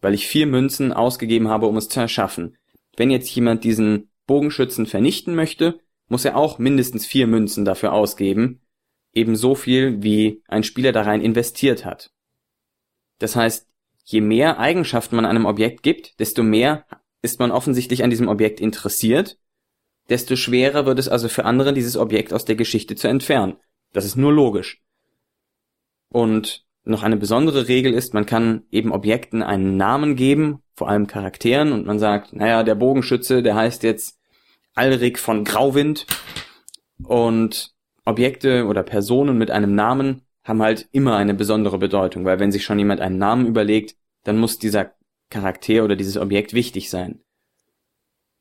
weil 0.00 0.14
ich 0.14 0.28
vier 0.28 0.46
Münzen 0.46 0.92
ausgegeben 0.92 1.48
habe, 1.48 1.66
um 1.66 1.76
es 1.76 1.88
zu 1.88 2.00
erschaffen. 2.00 2.56
Wenn 2.96 3.10
jetzt 3.10 3.28
jemand 3.34 3.64
diesen 3.64 4.10
Bogenschützen 4.26 4.86
vernichten 4.86 5.34
möchte, 5.34 5.80
muss 6.06 6.24
er 6.24 6.36
auch 6.36 6.58
mindestens 6.58 7.04
vier 7.04 7.26
Münzen 7.26 7.64
dafür 7.64 7.92
ausgeben, 7.92 8.60
eben 9.12 9.36
so 9.36 9.54
viel, 9.54 10.02
wie 10.02 10.42
ein 10.46 10.62
Spieler 10.62 10.92
da 10.92 11.02
rein 11.02 11.20
investiert 11.20 11.84
hat. 11.84 12.12
Das 13.18 13.36
heißt, 13.36 13.67
je 14.10 14.22
mehr 14.22 14.58
Eigenschaften 14.58 15.16
man 15.16 15.26
einem 15.26 15.44
Objekt 15.44 15.82
gibt, 15.82 16.18
desto 16.18 16.42
mehr 16.42 16.86
ist 17.20 17.38
man 17.40 17.50
offensichtlich 17.50 18.02
an 18.02 18.10
diesem 18.10 18.28
Objekt 18.28 18.58
interessiert, 18.58 19.38
desto 20.08 20.34
schwerer 20.34 20.86
wird 20.86 20.98
es 20.98 21.08
also 21.08 21.28
für 21.28 21.44
andere, 21.44 21.74
dieses 21.74 21.98
Objekt 21.98 22.32
aus 22.32 22.46
der 22.46 22.56
Geschichte 22.56 22.96
zu 22.96 23.06
entfernen. 23.06 23.56
Das 23.92 24.06
ist 24.06 24.16
nur 24.16 24.32
logisch. 24.32 24.80
Und 26.08 26.64
noch 26.84 27.02
eine 27.02 27.18
besondere 27.18 27.68
Regel 27.68 27.92
ist, 27.92 28.14
man 28.14 28.24
kann 28.24 28.62
eben 28.70 28.92
Objekten 28.92 29.42
einen 29.42 29.76
Namen 29.76 30.16
geben, 30.16 30.62
vor 30.74 30.88
allem 30.88 31.06
Charakteren, 31.06 31.72
und 31.72 31.84
man 31.84 31.98
sagt, 31.98 32.32
naja, 32.32 32.62
der 32.62 32.76
Bogenschütze, 32.76 33.42
der 33.42 33.56
heißt 33.56 33.82
jetzt 33.82 34.18
Alrik 34.74 35.18
von 35.18 35.44
Grauwind. 35.44 36.06
Und 37.04 37.74
Objekte 38.06 38.64
oder 38.64 38.82
Personen 38.82 39.36
mit 39.36 39.50
einem 39.50 39.74
Namen 39.74 40.22
haben 40.44 40.62
halt 40.62 40.88
immer 40.92 41.16
eine 41.16 41.34
besondere 41.34 41.76
Bedeutung, 41.76 42.24
weil 42.24 42.40
wenn 42.40 42.52
sich 42.52 42.64
schon 42.64 42.78
jemand 42.78 43.02
einen 43.02 43.18
Namen 43.18 43.46
überlegt, 43.46 43.97
dann 44.28 44.36
muss 44.36 44.58
dieser 44.58 44.94
Charakter 45.30 45.84
oder 45.84 45.96
dieses 45.96 46.18
Objekt 46.18 46.52
wichtig 46.52 46.90
sein. 46.90 47.20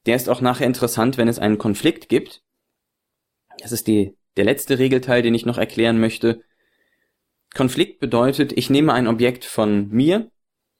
Der 0.06 0.17
ist 0.17 0.28
auch 0.28 0.41
nachher 0.41 0.67
interessant, 0.67 1.17
wenn 1.17 1.30
es 1.30 1.39
einen 1.39 1.58
Konflikt 1.58 2.10
gibt. 2.10 2.43
Das 3.60 3.71
ist 3.71 3.88
die, 3.88 4.17
der 4.36 4.43
letzte 4.43 4.80
Regelteil, 4.80 5.21
den 5.21 5.34
ich 5.34 5.45
noch 5.45 5.58
erklären 5.58 5.97
möchte. 5.97 6.43
Konflikt 7.56 8.02
bedeutet, 8.02 8.52
ich 8.52 8.69
nehme 8.69 8.91
ein 8.91 9.08
Objekt 9.08 9.45
von 9.45 9.88
mir 9.88 10.30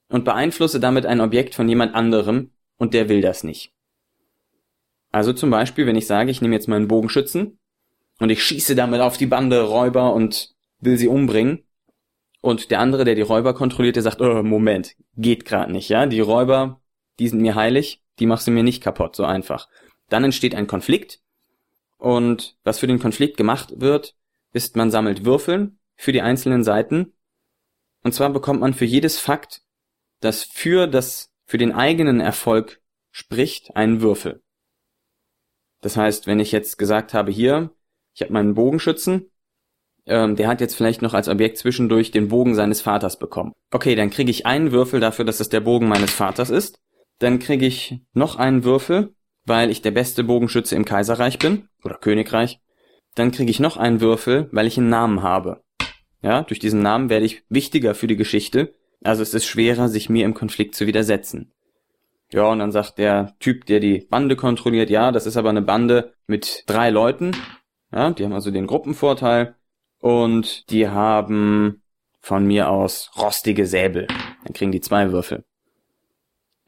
und 0.10 0.26
beeinflusse 0.26 0.82
damit 0.82 1.06
ein 1.06 1.22
Objekt 1.22 1.56
von 1.56 1.70
jemand 1.70 1.96
anderem 1.96 2.52
und 2.76 2.94
der 2.94 3.08
will 3.08 3.22
das 3.22 3.46
nicht. 3.46 3.74
Also 5.14 5.32
zum 5.32 5.50
Beispiel, 5.50 5.86
wenn 5.86 5.96
ich 5.96 6.06
sage, 6.06 6.32
ich 6.32 6.42
nehme 6.42 6.56
jetzt 6.56 6.68
meinen 6.68 6.90
Bogenschützen 6.90 7.60
und 8.20 8.30
ich 8.30 8.44
schieße 8.44 8.76
damit 8.76 9.00
auf 9.00 9.16
die 9.16 9.26
Bande 9.26 9.62
Räuber 9.62 10.14
und 10.14 10.54
will 10.80 10.98
sie 10.98 11.08
umbringen, 11.08 11.64
und 12.48 12.72
der 12.72 12.80
andere, 12.80 13.04
der 13.04 13.16
die 13.16 13.24
Räuber 13.24 13.54
kontrolliert, 13.54 13.98
der 13.98 14.04
sagt, 14.04 14.22
oh, 14.22 14.42
Moment, 14.42 14.96
geht 15.18 15.44
gerade 15.44 15.70
nicht, 15.70 15.90
ja? 15.90 16.06
Die 16.06 16.22
Räuber, 16.22 16.80
die 17.20 17.28
sind 17.28 17.42
mir 17.42 17.56
heilig, 17.56 18.02
die 18.20 18.26
machst 18.26 18.48
du 18.48 18.52
mir 18.52 18.64
nicht 18.64 18.82
kaputt, 18.82 19.18
so 19.18 19.26
einfach. 19.26 19.68
Dann 20.08 20.24
entsteht 20.24 20.56
ein 20.56 20.66
Konflikt. 20.66 21.20
Und 21.98 22.58
was 22.64 22.80
für 22.80 22.88
den 22.88 23.00
Konflikt 23.00 23.36
gemacht 23.36 23.82
wird, 23.82 24.16
ist, 24.54 24.78
man 24.78 24.92
sammelt 24.92 25.26
Würfeln 25.26 25.80
für 25.98 26.14
die 26.14 26.22
einzelnen 26.22 26.64
Seiten. 26.64 27.12
Und 28.02 28.14
zwar 28.14 28.30
bekommt 28.30 28.62
man 28.62 28.74
für 28.74 28.86
jedes 28.86 29.20
Fakt, 29.20 29.64
das 30.22 30.46
für 30.46 30.88
das, 30.88 31.34
für 31.44 31.58
den 31.58 31.74
eigenen 31.74 32.22
Erfolg 32.22 32.82
spricht, 33.12 33.76
einen 33.76 34.00
Würfel. 34.00 34.42
Das 35.82 35.98
heißt, 35.98 36.28
wenn 36.28 36.40
ich 36.40 36.54
jetzt 36.54 36.78
gesagt 36.78 37.14
habe, 37.14 37.30
hier, 37.30 37.76
ich 38.14 38.22
habe 38.22 38.32
meinen 38.32 38.54
Bogenschützen, 38.54 39.32
ähm, 40.08 40.36
der 40.36 40.48
hat 40.48 40.62
jetzt 40.62 40.76
vielleicht 40.76 41.02
noch 41.02 41.14
als 41.14 41.28
Objekt 41.28 41.58
zwischendurch 41.58 42.12
den 42.12 42.30
Bogen 42.30 42.56
seines 42.56 42.82
Vaters 42.82 43.20
bekommen. 43.20 43.54
Okay, 43.72 43.96
dann 43.96 44.10
kriege 44.10 44.32
ich 44.32 44.46
einen 44.46 44.72
Würfel 44.72 45.00
dafür, 45.00 45.26
dass 45.26 45.40
es 45.40 45.50
der 45.50 45.60
Bogen 45.60 45.88
meines 45.88 46.12
Vaters 46.12 46.50
ist. 46.50 46.80
Dann 47.20 47.40
kriege 47.40 47.66
ich 47.66 48.00
noch 48.14 48.38
einen 48.38 48.64
Würfel, 48.64 49.14
weil 49.46 49.70
ich 49.70 49.82
der 49.82 49.92
beste 49.92 50.24
Bogenschütze 50.24 50.76
im 50.76 50.86
Kaiserreich 50.86 51.40
bin 51.40 51.68
oder 51.84 51.96
Königreich. 51.96 52.60
Dann 53.16 53.32
kriege 53.32 53.52
ich 53.52 53.60
noch 53.60 53.78
einen 53.78 54.02
Würfel, 54.02 54.50
weil 54.52 54.68
ich 54.68 54.78
einen 54.78 54.90
Namen 54.90 55.24
habe. 55.24 55.64
Ja, 56.22 56.44
durch 56.44 56.60
diesen 56.60 56.82
Namen 56.82 57.10
werde 57.10 57.26
ich 57.26 57.44
wichtiger 57.50 57.96
für 57.96 58.08
die 58.08 58.18
Geschichte. 58.18 58.74
Also 59.04 59.22
es 59.22 59.34
ist 59.34 59.46
schwerer, 59.46 59.90
sich 59.90 60.10
mir 60.10 60.26
im 60.26 60.34
Konflikt 60.34 60.76
zu 60.76 60.88
widersetzen. 60.88 61.52
Ja, 62.32 62.48
und 62.50 62.60
dann 62.60 62.72
sagt 62.72 62.98
der 62.98 63.36
Typ, 63.40 63.66
der 63.66 63.80
die 63.80 64.06
Bande 64.10 64.36
kontrolliert, 64.36 64.90
ja, 64.90 65.12
das 65.12 65.26
ist 65.26 65.38
aber 65.38 65.50
eine 65.50 65.62
Bande 65.62 66.14
mit 66.28 66.64
drei 66.68 66.90
Leuten. 66.90 67.32
Ja, 67.92 68.12
die 68.12 68.26
haben 68.26 68.34
also 68.34 68.52
den 68.52 68.68
Gruppenvorteil. 68.68 69.56
Und 70.00 70.70
die 70.70 70.88
haben 70.88 71.82
von 72.20 72.46
mir 72.46 72.70
aus 72.70 73.12
rostige 73.18 73.66
Säbel. 73.66 74.08
Dann 74.44 74.54
kriegen 74.54 74.72
die 74.72 74.82
zwei 74.82 75.12
Würfel. 75.12 75.46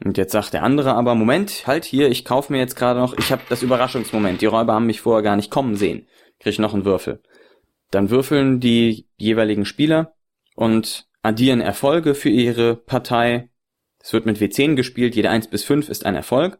Und 0.03 0.17
jetzt 0.17 0.31
sagt 0.31 0.53
der 0.53 0.63
andere 0.63 0.93
aber, 0.93 1.13
Moment, 1.15 1.67
halt 1.67 1.83
hier, 1.83 2.09
ich 2.09 2.23
kaufe 2.23 2.53
mir 2.53 2.59
jetzt 2.59 2.75
gerade 2.75 2.99
noch, 2.99 3.17
ich 3.17 3.31
habe 3.31 3.41
das 3.49 3.61
Überraschungsmoment. 3.61 4.41
Die 4.41 4.45
Räuber 4.45 4.73
haben 4.73 4.85
mich 4.85 5.01
vorher 5.01 5.23
gar 5.23 5.35
nicht 5.35 5.51
kommen 5.51 5.75
sehen. 5.75 6.07
Krieg 6.39 6.53
ich 6.53 6.59
noch 6.59 6.73
einen 6.73 6.85
Würfel. 6.85 7.21
Dann 7.91 8.09
würfeln 8.09 8.59
die 8.59 9.07
jeweiligen 9.17 9.65
Spieler 9.65 10.13
und 10.55 11.07
addieren 11.21 11.59
Erfolge 11.59 12.15
für 12.15 12.29
ihre 12.29 12.75
Partei. 12.75 13.49
Es 13.99 14.13
wird 14.13 14.25
mit 14.25 14.37
W10 14.37 14.75
gespielt, 14.75 15.15
jede 15.15 15.29
1 15.29 15.49
bis 15.49 15.65
5 15.65 15.89
ist 15.89 16.05
ein 16.05 16.15
Erfolg. 16.15 16.59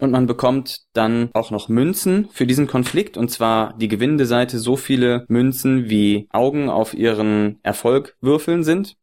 Und 0.00 0.12
man 0.12 0.26
bekommt 0.26 0.86
dann 0.94 1.28
auch 1.34 1.50
noch 1.50 1.68
Münzen 1.68 2.30
für 2.30 2.46
diesen 2.46 2.66
Konflikt, 2.66 3.18
und 3.18 3.30
zwar 3.30 3.76
die 3.76 3.88
gewinnende 3.88 4.24
Seite 4.24 4.58
so 4.58 4.76
viele 4.76 5.26
Münzen, 5.28 5.90
wie 5.90 6.26
Augen 6.30 6.70
auf 6.70 6.94
ihren 6.94 7.60
Erfolg 7.62 8.16
würfeln 8.22 8.64
sind. 8.64 8.96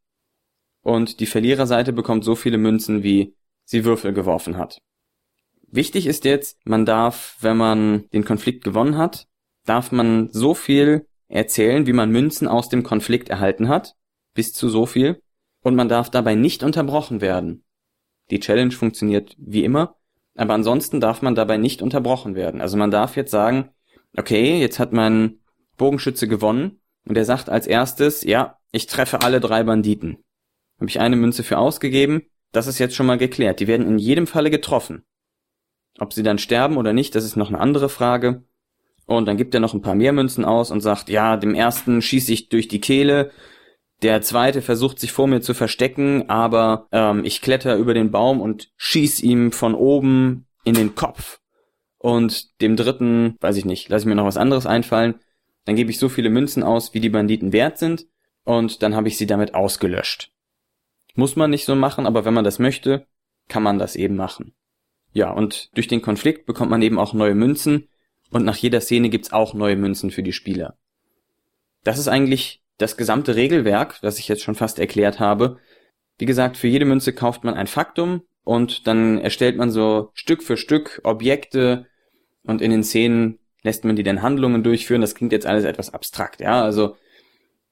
Und 0.81 1.19
die 1.19 1.27
Verliererseite 1.27 1.93
bekommt 1.93 2.23
so 2.23 2.33
viele 2.33 2.57
Münzen, 2.57 3.03
wie 3.03 3.35
sie 3.63 3.85
Würfel 3.85 4.11
geworfen 4.11 4.57
hat. 4.57 4.79
Wichtig 5.67 6.07
ist 6.07 6.25
jetzt, 6.25 6.57
man 6.65 6.85
darf, 6.85 7.37
wenn 7.41 7.57
man 7.57 8.09
den 8.09 8.25
Konflikt 8.25 8.63
gewonnen 8.63 8.97
hat, 8.97 9.27
darf 9.65 9.91
man 9.91 10.29
so 10.31 10.55
viel 10.55 11.05
erzählen, 11.27 11.85
wie 11.85 11.93
man 11.93 12.09
Münzen 12.09 12.47
aus 12.47 12.69
dem 12.69 12.81
Konflikt 12.81 13.29
erhalten 13.29 13.67
hat, 13.67 13.93
bis 14.33 14.51
zu 14.51 14.67
so 14.67 14.87
viel, 14.87 15.21
und 15.61 15.75
man 15.75 15.89
darf 15.89 16.09
dabei 16.09 16.33
nicht 16.33 16.63
unterbrochen 16.63 17.21
werden. 17.21 17.65
Die 18.31 18.39
Challenge 18.39 18.71
funktioniert 18.71 19.35
wie 19.37 19.63
immer, 19.63 19.97
aber 20.37 20.53
ansonsten 20.53 21.01
darf 21.01 21.21
man 21.21 21.35
dabei 21.35 21.57
nicht 21.57 21.81
unterbrochen 21.81 22.35
werden. 22.35 22.61
Also 22.61 22.77
man 22.77 22.91
darf 22.91 23.15
jetzt 23.15 23.31
sagen, 23.31 23.69
okay, 24.15 24.59
jetzt 24.59 24.79
hat 24.79 24.93
mein 24.93 25.39
Bogenschütze 25.77 26.27
gewonnen 26.27 26.79
und 27.05 27.17
er 27.17 27.25
sagt 27.25 27.49
als 27.49 27.67
erstes, 27.67 28.23
ja, 28.23 28.57
ich 28.71 28.85
treffe 28.85 29.21
alle 29.21 29.39
drei 29.39 29.63
Banditen. 29.63 30.17
Habe 30.79 30.89
ich 30.89 30.99
eine 30.99 31.15
Münze 31.15 31.43
für 31.43 31.57
ausgegeben, 31.57 32.21
das 32.51 32.67
ist 32.67 32.79
jetzt 32.79 32.95
schon 32.95 33.07
mal 33.07 33.17
geklärt. 33.17 33.59
Die 33.59 33.67
werden 33.67 33.87
in 33.87 33.97
jedem 33.97 34.27
Falle 34.27 34.51
getroffen. 34.51 35.03
Ob 35.99 36.13
sie 36.13 36.23
dann 36.23 36.37
sterben 36.37 36.77
oder 36.77 36.93
nicht, 36.93 37.15
das 37.15 37.25
ist 37.25 37.35
noch 37.35 37.49
eine 37.49 37.59
andere 37.59 37.89
Frage. 37.89 38.43
Und 39.07 39.25
dann 39.25 39.37
gibt 39.37 39.53
er 39.53 39.59
noch 39.59 39.73
ein 39.73 39.81
paar 39.81 39.95
mehr 39.95 40.13
Münzen 40.13 40.45
aus 40.45 40.69
und 40.69 40.81
sagt, 40.81 41.09
ja, 41.09 41.37
dem 41.37 41.55
ersten 41.55 42.01
schieße 42.01 42.31
ich 42.31 42.49
durch 42.49 42.67
die 42.67 42.81
Kehle, 42.81 43.31
der 44.03 44.21
zweite 44.21 44.61
versucht 44.61 44.99
sich 44.99 45.11
vor 45.11 45.27
mir 45.27 45.41
zu 45.41 45.53
verstecken, 45.53 46.29
aber 46.29 46.87
ähm, 46.91 47.25
ich 47.25 47.41
kletter 47.41 47.75
über 47.77 47.93
den 47.93 48.11
Baum 48.11 48.41
und 48.41 48.69
schieß 48.77 49.21
ihm 49.21 49.51
von 49.51 49.73
oben 49.73 50.45
in 50.63 50.75
den 50.75 50.95
Kopf. 50.95 51.39
Und 51.97 52.61
dem 52.61 52.75
dritten, 52.75 53.37
weiß 53.41 53.57
ich 53.57 53.65
nicht, 53.65 53.89
lasse 53.89 54.03
ich 54.03 54.07
mir 54.07 54.15
noch 54.15 54.25
was 54.25 54.37
anderes 54.37 54.67
einfallen. 54.67 55.15
Dann 55.65 55.75
gebe 55.75 55.89
ich 55.89 55.97
so 55.97 56.09
viele 56.09 56.29
Münzen 56.29 56.63
aus, 56.63 56.93
wie 56.93 56.99
die 56.99 57.09
Banditen 57.09 57.53
wert 57.53 57.77
sind, 57.77 58.05
und 58.43 58.81
dann 58.83 58.95
habe 58.95 59.07
ich 59.07 59.17
sie 59.17 59.25
damit 59.25 59.55
ausgelöscht. 59.55 60.31
Muss 61.15 61.35
man 61.35 61.49
nicht 61.49 61.65
so 61.65 61.75
machen, 61.75 62.05
aber 62.05 62.23
wenn 62.23 62.33
man 62.33 62.45
das 62.45 62.59
möchte, 62.59 63.07
kann 63.49 63.63
man 63.63 63.79
das 63.79 63.95
eben 63.95 64.15
machen. 64.15 64.53
Ja, 65.11 65.31
und 65.31 65.75
durch 65.75 65.87
den 65.87 66.03
Konflikt 66.03 66.45
bekommt 66.45 66.69
man 66.69 66.81
eben 66.81 66.99
auch 66.99 67.13
neue 67.13 67.35
Münzen, 67.35 67.87
und 68.29 68.45
nach 68.45 68.57
jeder 68.57 68.81
Szene 68.81 69.09
gibt's 69.09 69.31
auch 69.31 69.53
neue 69.53 69.77
Münzen 69.77 70.11
für 70.11 70.21
die 70.21 70.33
Spieler. 70.33 70.77
Das 71.83 71.97
ist 71.97 72.09
eigentlich 72.09 72.61
das 72.77 72.97
gesamte 72.97 73.35
Regelwerk, 73.35 73.99
das 74.01 74.19
ich 74.19 74.27
jetzt 74.27 74.43
schon 74.43 74.55
fast 74.55 74.79
erklärt 74.79 75.19
habe, 75.19 75.57
wie 76.17 76.25
gesagt, 76.25 76.57
für 76.57 76.67
jede 76.67 76.85
Münze 76.85 77.13
kauft 77.13 77.43
man 77.43 77.53
ein 77.53 77.67
Faktum 77.67 78.21
und 78.43 78.87
dann 78.87 79.19
erstellt 79.19 79.57
man 79.57 79.69
so 79.71 80.09
Stück 80.13 80.41
für 80.43 80.57
Stück 80.57 81.01
Objekte 81.03 81.85
und 82.43 82.61
in 82.61 82.71
den 82.71 82.83
Szenen 82.83 83.39
lässt 83.61 83.85
man 83.85 83.95
die 83.95 84.03
dann 84.03 84.21
Handlungen 84.21 84.63
durchführen. 84.63 85.01
Das 85.01 85.15
klingt 85.15 85.31
jetzt 85.31 85.45
alles 85.45 85.63
etwas 85.63 85.93
abstrakt, 85.93 86.41
ja. 86.41 86.63
Also 86.63 86.95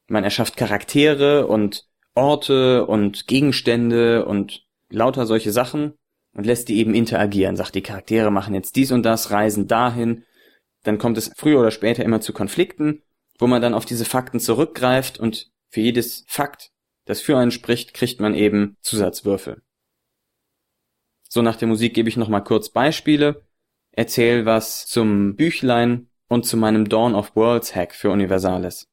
man 0.06 0.24
erschafft 0.24 0.56
Charaktere 0.56 1.46
und 1.46 1.84
Orte 2.14 2.86
und 2.86 3.26
Gegenstände 3.26 4.24
und 4.24 4.64
lauter 4.88 5.26
solche 5.26 5.52
Sachen 5.52 5.94
und 6.32 6.46
lässt 6.46 6.68
die 6.68 6.78
eben 6.78 6.94
interagieren, 6.94 7.56
sagt 7.56 7.74
die 7.74 7.82
Charaktere 7.82 8.30
machen 8.30 8.54
jetzt 8.54 8.76
dies 8.76 8.92
und 8.92 9.02
das, 9.02 9.30
reisen 9.30 9.66
dahin, 9.66 10.24
dann 10.84 10.98
kommt 10.98 11.18
es 11.18 11.32
früher 11.36 11.60
oder 11.60 11.70
später 11.70 12.04
immer 12.04 12.20
zu 12.20 12.32
Konflikten, 12.32 13.02
wo 13.38 13.46
man 13.46 13.62
dann 13.62 13.74
auf 13.74 13.84
diese 13.84 14.04
Fakten 14.04 14.40
zurückgreift 14.40 15.18
und 15.18 15.50
für 15.68 15.80
jedes 15.80 16.24
Fakt, 16.26 16.70
das 17.04 17.20
für 17.20 17.36
einen 17.36 17.50
spricht, 17.50 17.94
kriegt 17.94 18.20
man 18.20 18.34
eben 18.34 18.76
Zusatzwürfel. 18.80 19.62
So 21.28 21.42
nach 21.42 21.56
der 21.56 21.68
Musik 21.68 21.94
gebe 21.94 22.08
ich 22.08 22.16
nochmal 22.16 22.44
kurz 22.44 22.70
Beispiele, 22.70 23.46
erzähl 23.92 24.46
was 24.46 24.86
zum 24.86 25.36
Büchlein 25.36 26.08
und 26.28 26.46
zu 26.46 26.56
meinem 26.56 26.88
Dawn 26.88 27.14
of 27.14 27.36
Worlds 27.36 27.74
Hack 27.74 27.94
für 27.94 28.10
Universales. 28.10 28.88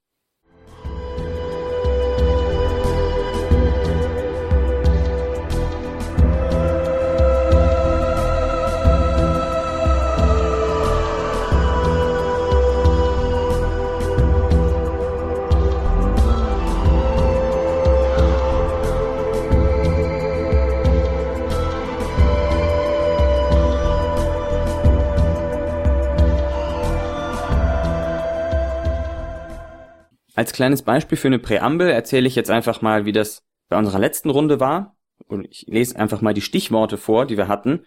Als 30.44 30.52
kleines 30.52 30.82
Beispiel 30.82 31.18
für 31.18 31.30
eine 31.30 31.40
Präambel 31.40 31.90
erzähle 31.90 32.28
ich 32.28 32.36
jetzt 32.36 32.50
einfach 32.50 32.82
mal, 32.82 33.06
wie 33.06 33.14
das 33.14 33.44
bei 33.70 33.78
unserer 33.78 33.98
letzten 34.00 34.30
Runde 34.30 34.60
war. 34.60 34.98
Und 35.26 35.48
ich 35.50 35.68
lese 35.70 35.98
einfach 35.98 36.20
mal 36.20 36.34
die 36.34 36.42
Stichworte 36.42 36.98
vor, 36.98 37.26
die 37.26 37.38
wir 37.38 37.48
hatten. 37.48 37.86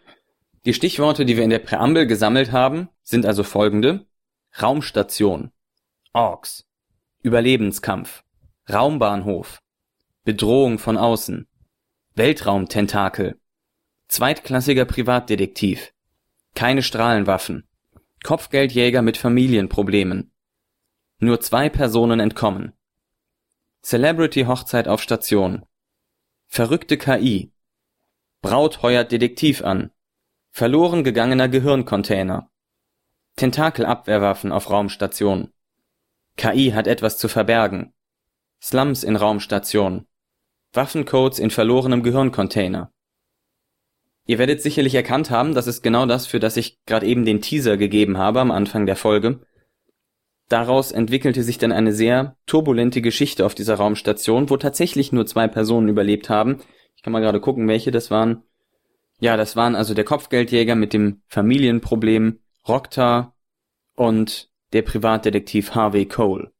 Die 0.64 0.72
Stichworte, 0.72 1.26
die 1.26 1.36
wir 1.36 1.44
in 1.44 1.50
der 1.50 1.58
Präambel 1.58 2.06
gesammelt 2.06 2.52
haben, 2.52 2.88
sind 3.02 3.26
also 3.26 3.42
folgende. 3.42 4.06
Raumstation, 4.58 5.50
Orks, 6.14 6.66
Überlebenskampf, 7.22 8.24
Raumbahnhof, 8.72 9.58
Bedrohung 10.24 10.78
von 10.78 10.96
außen, 10.96 11.46
Weltraumtentakel, 12.14 13.38
zweitklassiger 14.08 14.86
Privatdetektiv, 14.86 15.92
keine 16.54 16.82
Strahlenwaffen, 16.82 17.68
Kopfgeldjäger 18.24 19.02
mit 19.02 19.18
Familienproblemen, 19.18 20.32
nur 21.18 21.40
zwei 21.40 21.68
Personen 21.68 22.20
entkommen. 22.20 22.72
Celebrity-Hochzeit 23.82 24.88
auf 24.88 25.00
Station. 25.00 25.64
Verrückte 26.46 26.98
KI. 26.98 27.52
Braut 28.42 28.82
heuert 28.82 29.12
Detektiv 29.12 29.62
an. 29.62 29.90
Verloren 30.50 31.04
gegangener 31.04 31.48
Gehirncontainer. 31.48 32.50
Tentakelabwehrwaffen 33.36 34.52
auf 34.52 34.70
Raumstation. 34.70 35.52
KI 36.36 36.72
hat 36.74 36.86
etwas 36.86 37.16
zu 37.18 37.28
verbergen. 37.28 37.94
Slums 38.62 39.04
in 39.04 39.16
Raumstation. 39.16 40.06
Waffencodes 40.72 41.38
in 41.38 41.50
verlorenem 41.50 42.02
Gehirncontainer. 42.02 42.92
Ihr 44.26 44.38
werdet 44.38 44.60
sicherlich 44.60 44.94
erkannt 44.94 45.30
haben, 45.30 45.54
das 45.54 45.66
ist 45.66 45.82
genau 45.82 46.04
das, 46.04 46.26
für 46.26 46.40
das 46.40 46.56
ich 46.56 46.84
gerade 46.84 47.06
eben 47.06 47.24
den 47.24 47.40
Teaser 47.40 47.76
gegeben 47.76 48.18
habe 48.18 48.40
am 48.40 48.50
Anfang 48.50 48.84
der 48.84 48.96
Folge. 48.96 49.40
Daraus 50.48 50.92
entwickelte 50.92 51.42
sich 51.42 51.58
dann 51.58 51.72
eine 51.72 51.92
sehr 51.92 52.36
turbulente 52.46 53.02
Geschichte 53.02 53.44
auf 53.44 53.54
dieser 53.54 53.74
Raumstation, 53.74 54.48
wo 54.48 54.56
tatsächlich 54.56 55.12
nur 55.12 55.26
zwei 55.26 55.48
Personen 55.48 55.88
überlebt 55.88 56.28
haben. 56.28 56.60
Ich 56.94 57.02
kann 57.02 57.12
mal 57.12 57.20
gerade 57.20 57.40
gucken, 57.40 57.66
welche 57.66 57.90
das 57.90 58.10
waren. 58.10 58.42
Ja, 59.18 59.36
das 59.36 59.56
waren 59.56 59.74
also 59.74 59.94
der 59.94 60.04
Kopfgeldjäger 60.04 60.74
mit 60.74 60.92
dem 60.92 61.22
Familienproblem, 61.28 62.40
Rokta 62.68 63.34
und 63.96 64.50
der 64.72 64.82
Privatdetektiv 64.82 65.74
Harvey 65.74 66.06
Cole. 66.06 66.52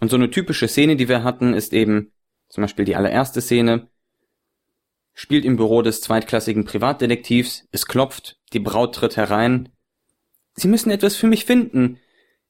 Und 0.00 0.10
so 0.10 0.16
eine 0.16 0.30
typische 0.30 0.68
Szene, 0.68 0.96
die 0.96 1.08
wir 1.08 1.24
hatten, 1.24 1.54
ist 1.54 1.72
eben 1.72 2.12
zum 2.48 2.62
Beispiel 2.62 2.84
die 2.84 2.94
allererste 2.94 3.40
Szene, 3.40 3.88
spielt 5.12 5.44
im 5.44 5.56
Büro 5.56 5.82
des 5.82 6.00
zweitklassigen 6.00 6.64
Privatdetektivs, 6.64 7.66
es 7.72 7.86
klopft, 7.86 8.38
die 8.52 8.60
Braut 8.60 8.94
tritt 8.94 9.16
herein. 9.16 9.70
Sie 10.54 10.68
müssen 10.68 10.90
etwas 10.90 11.16
für 11.16 11.26
mich 11.26 11.44
finden. 11.44 11.98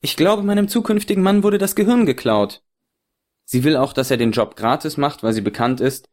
Ich 0.05 0.19
glaube, 0.19 0.43
meinem 0.43 0.69
zukünftigen 0.69 1.23
Mann 1.23 1.43
wurde 1.43 1.57
das 1.57 1.75
Gehirn 1.75 2.05
geklaut. 2.05 2.63
Sie 3.47 3.65
will 3.65 3.75
auch, 3.75 3.95
dass 3.95 4.11
er 4.11 4.19
den 4.19 4.33
Job 4.33 4.55
gratis 4.55 4.99
macht, 4.99 5.23
weil 5.23 5.33
sie 5.33 5.41
bekannt 5.41 5.81
ist 5.81 6.11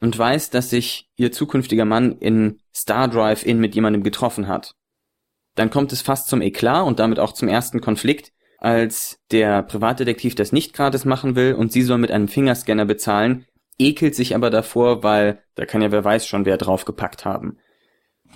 und 0.00 0.16
weiß, 0.16 0.50
dass 0.50 0.70
sich 0.70 1.10
ihr 1.16 1.32
zukünftiger 1.32 1.84
Mann 1.84 2.16
in 2.18 2.60
Star 2.72 3.08
Drive 3.08 3.44
In 3.44 3.58
mit 3.58 3.74
jemandem 3.74 4.04
getroffen 4.04 4.46
hat. 4.46 4.76
Dann 5.56 5.68
kommt 5.68 5.92
es 5.92 6.00
fast 6.00 6.28
zum 6.28 6.40
Eklat 6.40 6.86
und 6.86 7.00
damit 7.00 7.18
auch 7.18 7.32
zum 7.32 7.48
ersten 7.48 7.80
Konflikt, 7.80 8.30
als 8.58 9.18
der 9.32 9.64
Privatdetektiv 9.64 10.36
das 10.36 10.52
nicht 10.52 10.72
gratis 10.72 11.04
machen 11.04 11.34
will 11.34 11.54
und 11.54 11.72
sie 11.72 11.82
soll 11.82 11.98
mit 11.98 12.12
einem 12.12 12.28
Fingerscanner 12.28 12.84
bezahlen, 12.84 13.46
ekelt 13.80 14.14
sich 14.14 14.36
aber 14.36 14.50
davor, 14.50 15.02
weil 15.02 15.42
da 15.56 15.66
kann 15.66 15.82
ja 15.82 15.90
wer 15.90 16.04
weiß 16.04 16.24
schon 16.24 16.44
wer 16.44 16.56
draufgepackt 16.56 17.24
haben. 17.24 17.58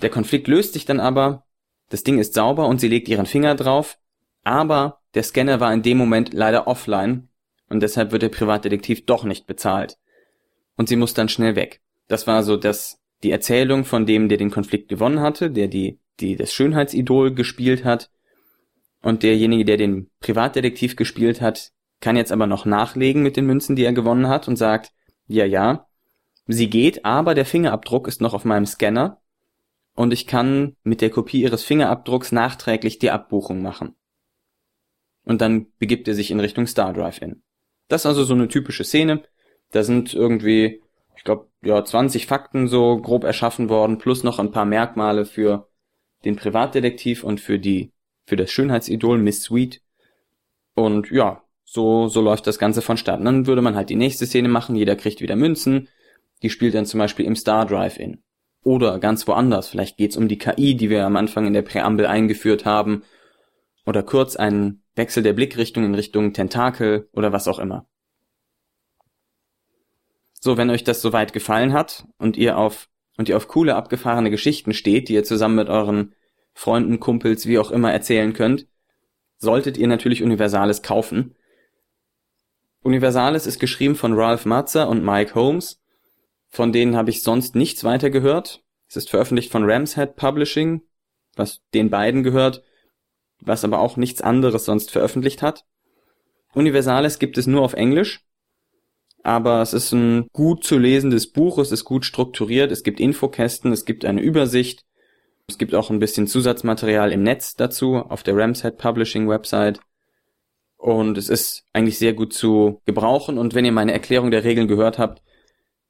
Der 0.01 0.09
Konflikt 0.09 0.49
löst 0.49 0.73
sich 0.73 0.83
dann 0.83 0.99
aber, 0.99 1.45
das 1.87 2.03
Ding 2.03 2.19
ist 2.19 2.33
sauber 2.33 2.67
und 2.67 2.81
sie 2.81 2.89
legt 2.89 3.07
ihren 3.07 3.27
Finger 3.27 3.55
drauf 3.55 3.97
aber 4.43 4.99
der 5.13 5.23
Scanner 5.23 5.59
war 5.59 5.73
in 5.73 5.83
dem 5.83 5.97
Moment 5.97 6.33
leider 6.33 6.67
offline 6.67 7.29
und 7.69 7.81
deshalb 7.81 8.11
wird 8.11 8.23
der 8.23 8.29
Privatdetektiv 8.29 9.05
doch 9.05 9.23
nicht 9.23 9.47
bezahlt. 9.47 9.97
Und 10.75 10.89
sie 10.89 10.95
muss 10.95 11.13
dann 11.13 11.29
schnell 11.29 11.55
weg. 11.55 11.81
Das 12.07 12.27
war 12.27 12.43
so 12.43 12.57
das, 12.57 12.99
die 13.21 13.31
Erzählung 13.31 13.85
von 13.85 14.05
dem, 14.05 14.27
der 14.27 14.37
den 14.37 14.51
Konflikt 14.51 14.89
gewonnen 14.89 15.21
hatte, 15.21 15.51
der 15.51 15.67
die, 15.67 15.99
die 16.19 16.35
das 16.35 16.51
Schönheitsidol 16.51 17.33
gespielt 17.33 17.85
hat. 17.85 18.09
Und 19.01 19.23
derjenige, 19.23 19.65
der 19.65 19.77
den 19.77 20.09
Privatdetektiv 20.19 20.95
gespielt 20.95 21.41
hat, 21.41 21.71
kann 22.01 22.15
jetzt 22.15 22.31
aber 22.31 22.47
noch 22.47 22.65
nachlegen 22.65 23.21
mit 23.21 23.37
den 23.37 23.45
Münzen, 23.45 23.75
die 23.75 23.85
er 23.85 23.93
gewonnen 23.93 24.27
hat 24.27 24.47
und 24.47 24.57
sagt, 24.57 24.91
ja, 25.27 25.45
ja, 25.45 25.87
sie 26.47 26.69
geht, 26.69 27.05
aber 27.05 27.33
der 27.33 27.45
Fingerabdruck 27.45 28.07
ist 28.07 28.19
noch 28.19 28.33
auf 28.33 28.45
meinem 28.45 28.65
Scanner 28.65 29.21
und 29.95 30.11
ich 30.11 30.27
kann 30.27 30.75
mit 30.83 30.99
der 30.99 31.09
Kopie 31.09 31.41
ihres 31.41 31.63
Fingerabdrucks 31.63 32.33
nachträglich 32.33 32.99
die 32.99 33.11
Abbuchung 33.11 33.61
machen 33.61 33.95
und 35.25 35.41
dann 35.41 35.67
begibt 35.79 36.07
er 36.07 36.15
sich 36.15 36.31
in 36.31 36.39
Richtung 36.39 36.67
Star 36.67 36.93
Drive 36.93 37.21
in. 37.21 37.41
Das 37.87 38.01
ist 38.01 38.05
also 38.05 38.23
so 38.23 38.33
eine 38.33 38.47
typische 38.47 38.83
Szene. 38.83 39.23
Da 39.71 39.83
sind 39.83 40.13
irgendwie, 40.13 40.81
ich 41.15 41.23
glaube, 41.23 41.47
ja, 41.63 41.83
20 41.83 42.27
Fakten 42.27 42.67
so 42.67 42.97
grob 42.97 43.23
erschaffen 43.23 43.69
worden, 43.69 43.97
plus 43.97 44.23
noch 44.23 44.39
ein 44.39 44.51
paar 44.51 44.65
Merkmale 44.65 45.25
für 45.25 45.67
den 46.25 46.35
Privatdetektiv 46.35 47.23
und 47.23 47.39
für 47.39 47.59
die, 47.59 47.91
für 48.25 48.35
das 48.35 48.51
Schönheitsidol 48.51 49.17
Miss 49.17 49.43
Sweet. 49.43 49.81
Und 50.75 51.11
ja, 51.11 51.43
so, 51.63 52.07
so 52.07 52.21
läuft 52.21 52.47
das 52.47 52.59
Ganze 52.59 52.81
vonstatten. 52.81 53.25
Dann 53.25 53.47
würde 53.47 53.61
man 53.61 53.75
halt 53.75 53.89
die 53.89 53.95
nächste 53.95 54.25
Szene 54.25 54.49
machen, 54.49 54.75
jeder 54.75 54.95
kriegt 54.95 55.21
wieder 55.21 55.35
Münzen. 55.35 55.89
Die 56.41 56.49
spielt 56.49 56.75
dann 56.75 56.85
zum 56.85 56.99
Beispiel 56.99 57.25
im 57.25 57.35
Star 57.35 57.65
Drive 57.65 57.97
in. 57.97 58.21
Oder 58.63 58.99
ganz 58.99 59.27
woanders. 59.27 59.67
Vielleicht 59.67 59.97
geht's 59.97 60.17
um 60.17 60.27
die 60.27 60.37
KI, 60.37 60.75
die 60.75 60.89
wir 60.89 61.05
am 61.05 61.15
Anfang 61.17 61.47
in 61.47 61.53
der 61.53 61.61
Präambel 61.63 62.05
eingeführt 62.05 62.65
haben. 62.65 63.03
Oder 63.85 64.03
kurz 64.03 64.35
einen 64.35 64.82
Wechsel 64.95 65.23
der 65.23 65.33
Blickrichtung 65.33 65.83
in 65.83 65.95
Richtung 65.95 66.33
Tentakel 66.33 67.09
oder 67.13 67.31
was 67.31 67.47
auch 67.47 67.59
immer. 67.59 67.87
So, 70.39 70.57
wenn 70.57 70.69
euch 70.69 70.83
das 70.83 71.01
soweit 71.01 71.33
gefallen 71.33 71.73
hat 71.73 72.05
und 72.17 72.37
ihr 72.37 72.57
auf 72.57 72.89
und 73.17 73.29
ihr 73.29 73.37
auf 73.37 73.47
coole 73.47 73.75
abgefahrene 73.75 74.29
Geschichten 74.29 74.73
steht, 74.73 75.07
die 75.07 75.13
ihr 75.13 75.23
zusammen 75.23 75.55
mit 75.55 75.69
euren 75.69 76.13
Freunden, 76.53 76.99
Kumpels, 76.99 77.45
wie 77.45 77.59
auch 77.59 77.71
immer 77.71 77.91
erzählen 77.91 78.33
könnt, 78.33 78.67
solltet 79.37 79.77
ihr 79.77 79.87
natürlich 79.87 80.21
Universales 80.21 80.81
kaufen. 80.81 81.35
Universales 82.81 83.47
ist 83.47 83.59
geschrieben 83.59 83.95
von 83.95 84.13
Ralph 84.13 84.45
Matzer 84.45 84.89
und 84.89 85.03
Mike 85.03 85.35
Holmes. 85.35 85.81
Von 86.49 86.71
denen 86.71 86.95
habe 86.95 87.09
ich 87.09 87.23
sonst 87.23 87.55
nichts 87.55 87.83
weiter 87.83 88.09
gehört. 88.09 88.63
Es 88.87 88.97
ist 88.97 89.09
veröffentlicht 89.09 89.51
von 89.51 89.69
Ramshead 89.69 90.15
Publishing, 90.15 90.81
was 91.35 91.61
den 91.73 91.89
beiden 91.89 92.23
gehört 92.23 92.63
was 93.45 93.63
aber 93.63 93.79
auch 93.79 93.97
nichts 93.97 94.21
anderes 94.21 94.65
sonst 94.65 94.91
veröffentlicht 94.91 95.41
hat. 95.41 95.65
Universales 96.53 97.19
gibt 97.19 97.37
es 97.37 97.47
nur 97.47 97.61
auf 97.61 97.73
Englisch, 97.73 98.25
aber 99.23 99.61
es 99.61 99.73
ist 99.73 99.91
ein 99.93 100.27
gut 100.33 100.63
zu 100.63 100.77
lesendes 100.77 101.31
Buch, 101.31 101.57
es 101.57 101.71
ist 101.71 101.85
gut 101.85 102.05
strukturiert, 102.05 102.71
es 102.71 102.83
gibt 102.83 102.99
Infokästen, 102.99 103.71
es 103.71 103.85
gibt 103.85 104.05
eine 104.05 104.21
Übersicht, 104.21 104.85
es 105.47 105.57
gibt 105.57 105.73
auch 105.73 105.89
ein 105.89 105.99
bisschen 105.99 106.27
Zusatzmaterial 106.27 107.11
im 107.11 107.23
Netz 107.23 107.55
dazu 107.55 107.97
auf 107.97 108.23
der 108.23 108.35
Ramshead 108.35 108.77
Publishing 108.77 109.27
Website 109.27 109.79
und 110.77 111.17
es 111.17 111.29
ist 111.29 111.65
eigentlich 111.73 111.97
sehr 111.97 112.13
gut 112.13 112.33
zu 112.33 112.81
gebrauchen 112.85 113.37
und 113.37 113.55
wenn 113.55 113.65
ihr 113.65 113.71
meine 113.71 113.93
Erklärung 113.93 114.31
der 114.31 114.43
Regeln 114.43 114.67
gehört 114.67 114.99
habt, 114.99 115.23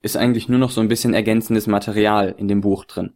ist 0.02 0.18
eigentlich 0.18 0.50
nur 0.50 0.60
noch 0.60 0.72
so 0.72 0.82
ein 0.82 0.88
bisschen 0.88 1.14
ergänzendes 1.14 1.66
Material 1.66 2.36
in 2.38 2.48
dem 2.48 2.62
Buch 2.62 2.86
drin. 2.86 3.16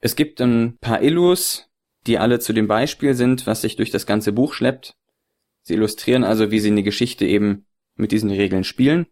Es 0.00 0.16
gibt 0.16 0.40
ein 0.40 0.78
paar 0.80 1.02
Illus, 1.02 1.69
die 2.06 2.18
alle 2.18 2.40
zu 2.40 2.52
dem 2.52 2.66
Beispiel 2.66 3.14
sind, 3.14 3.46
was 3.46 3.62
sich 3.62 3.76
durch 3.76 3.90
das 3.90 4.06
ganze 4.06 4.32
Buch 4.32 4.54
schleppt. 4.54 4.96
Sie 5.62 5.74
illustrieren 5.74 6.24
also, 6.24 6.50
wie 6.50 6.60
sie 6.60 6.70
eine 6.70 6.82
Geschichte 6.82 7.26
eben 7.26 7.66
mit 7.94 8.12
diesen 8.12 8.30
Regeln 8.30 8.64
spielen. 8.64 9.06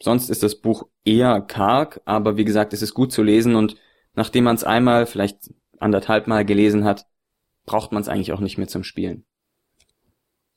Sonst 0.00 0.30
ist 0.30 0.42
das 0.42 0.56
Buch 0.56 0.88
eher 1.04 1.40
karg, 1.40 2.00
aber 2.04 2.36
wie 2.36 2.44
gesagt, 2.44 2.72
es 2.72 2.82
ist 2.82 2.94
gut 2.94 3.12
zu 3.12 3.22
lesen 3.22 3.54
und 3.54 3.76
nachdem 4.14 4.44
man 4.44 4.56
es 4.56 4.64
einmal, 4.64 5.06
vielleicht 5.06 5.54
anderthalb 5.78 6.26
Mal 6.26 6.44
gelesen 6.44 6.84
hat, 6.84 7.06
braucht 7.66 7.92
man 7.92 8.02
es 8.02 8.08
eigentlich 8.08 8.32
auch 8.32 8.40
nicht 8.40 8.58
mehr 8.58 8.68
zum 8.68 8.82
Spielen. 8.82 9.24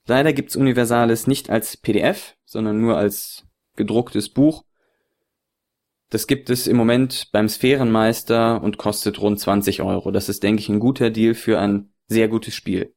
Leider 0.08 0.34
gibt's 0.34 0.56
Universalis 0.56 1.28
nicht 1.28 1.50
als 1.50 1.78
PDF, 1.78 2.36
sondern 2.46 2.80
nur 2.80 2.98
als 2.98 3.46
gedrucktes 3.76 4.30
Buch. 4.30 4.64
Das 6.10 6.28
gibt 6.28 6.50
es 6.50 6.68
im 6.68 6.78
Moment 6.78 7.30
beim 7.32 7.50
Sphärenmeister 7.50 8.62
und 8.62 8.78
kostet 8.78 9.20
rund 9.20 9.40
20 9.40 9.82
Euro. 9.82 10.12
Das 10.12 10.30
ist, 10.30 10.44
denke 10.44 10.62
ich, 10.62 10.70
ein 10.70 10.80
guter 10.80 11.10
Deal 11.10 11.34
für 11.34 11.60
ein 11.60 11.94
sehr 12.08 12.28
gutes 12.28 12.54
Spiel. 12.54 12.94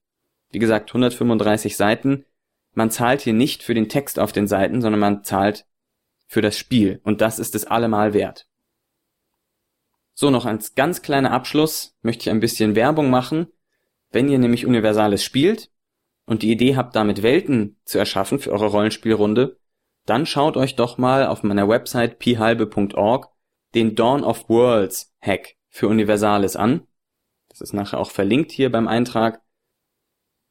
Wie 0.50 0.58
gesagt, 0.58 0.90
135 0.90 1.76
Seiten. 1.76 2.24
Man 2.74 2.90
zahlt 2.90 3.22
hier 3.22 3.32
nicht 3.32 3.62
für 3.62 3.74
den 3.74 3.88
Text 3.88 4.18
auf 4.18 4.32
den 4.32 4.46
Seiten, 4.46 4.82
sondern 4.82 5.00
man 5.00 5.24
zahlt 5.24 5.66
für 6.26 6.42
das 6.42 6.58
Spiel. 6.58 7.00
Und 7.02 7.20
das 7.20 7.38
ist 7.38 7.54
es 7.54 7.64
allemal 7.64 8.12
wert. 8.12 8.46
So, 10.14 10.30
noch 10.30 10.46
als 10.46 10.74
ganz 10.74 11.00
kleiner 11.00 11.30
Abschluss 11.30 11.96
möchte 12.02 12.22
ich 12.22 12.30
ein 12.30 12.40
bisschen 12.40 12.74
Werbung 12.74 13.08
machen. 13.08 13.46
Wenn 14.10 14.28
ihr 14.28 14.38
nämlich 14.38 14.66
Universales 14.66 15.24
spielt 15.24 15.70
und 16.26 16.42
die 16.42 16.50
Idee 16.50 16.76
habt, 16.76 16.96
damit 16.96 17.22
Welten 17.22 17.78
zu 17.84 17.98
erschaffen 17.98 18.38
für 18.38 18.52
eure 18.52 18.66
Rollenspielrunde, 18.66 19.58
dann 20.08 20.26
schaut 20.26 20.56
euch 20.56 20.76
doch 20.76 20.98
mal 20.98 21.26
auf 21.26 21.42
meiner 21.42 21.68
Website 21.68 22.18
pihalbe.org 22.18 23.28
den 23.74 23.94
Dawn 23.94 24.24
of 24.24 24.48
Worlds 24.48 25.14
Hack 25.20 25.56
für 25.68 25.88
Universales 25.88 26.56
an. 26.56 26.86
Das 27.48 27.60
ist 27.60 27.72
nachher 27.72 27.98
auch 27.98 28.10
verlinkt 28.10 28.52
hier 28.52 28.70
beim 28.70 28.88
Eintrag. 28.88 29.42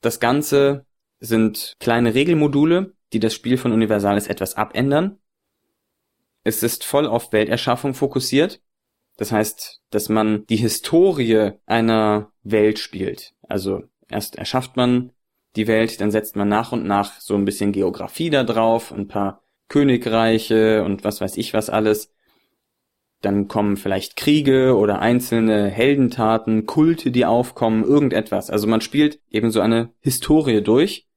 Das 0.02 0.20
Ganze 0.20 0.86
sind 1.20 1.76
kleine 1.80 2.14
Regelmodule, 2.14 2.94
die 3.14 3.20
das 3.20 3.34
Spiel 3.34 3.58
von 3.58 3.72
Universales 3.72 4.28
etwas 4.28 4.56
abändern. 4.56 5.20
Es 6.44 6.64
ist 6.64 6.84
voll 6.84 7.08
auf 7.08 7.34
Welterschaffung 7.34 7.94
fokussiert 7.94 8.62
das 9.18 9.32
heißt, 9.32 9.82
dass 9.90 10.10
man 10.10 10.46
die 10.46 10.58
Historie 10.58 11.54
einer 11.66 12.32
Welt 12.44 12.80
spielt. 12.80 13.34
Also 13.42 13.84
erst 14.08 14.36
erschafft 14.38 14.78
man 14.78 15.12
die 15.56 15.68
Welt, 15.68 16.00
dann 16.00 16.12
setzt 16.12 16.36
man 16.36 16.48
nach 16.48 16.72
und 16.72 16.86
nach 16.86 17.20
so 17.20 17.36
ein 17.36 17.46
bisschen 17.46 17.72
Geografie 17.72 18.30
da 18.30 18.44
drauf, 18.44 18.92
ein 18.92 19.08
paar 19.08 19.42
Königreiche 19.70 20.84
und 20.84 21.04
was 21.04 21.22
weiß 21.22 21.38
ich 21.38 21.54
was 21.54 21.70
alles. 21.70 22.14
Dann 23.22 23.48
kommen 23.48 23.78
vielleicht 23.78 24.16
Kriege 24.16 24.76
oder 24.78 25.00
einzelne 25.00 25.70
Heldentaten, 25.70 26.66
Kulte, 26.66 27.12
die 27.12 27.26
aufkommen, 27.26 27.84
irgendetwas. 27.84 28.50
Also 28.50 28.68
man 28.68 28.82
spielt 28.82 29.20
eben 29.30 29.50
so 29.50 29.60
eine 29.60 29.92
Historie 30.02 30.62
durch, 30.62 31.08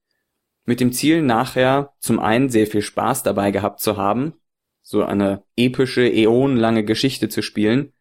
mit 0.65 0.81
dem 0.81 0.93
Ziel 0.93 1.21
nachher 1.23 1.95
zum 1.99 2.19
einen 2.19 2.49
sehr 2.49 2.67
viel 2.67 2.83
Spaß 2.83 3.23
dabei 3.23 3.51
gehabt 3.51 3.81
zu 3.81 3.97
haben, 3.97 4.35
so 4.83 5.05
eine 5.05 5.43
epische, 5.57 6.11
äonenlange 6.11 6.85
Geschichte 6.85 7.29
zu 7.29 7.43
spielen, 7.43 7.93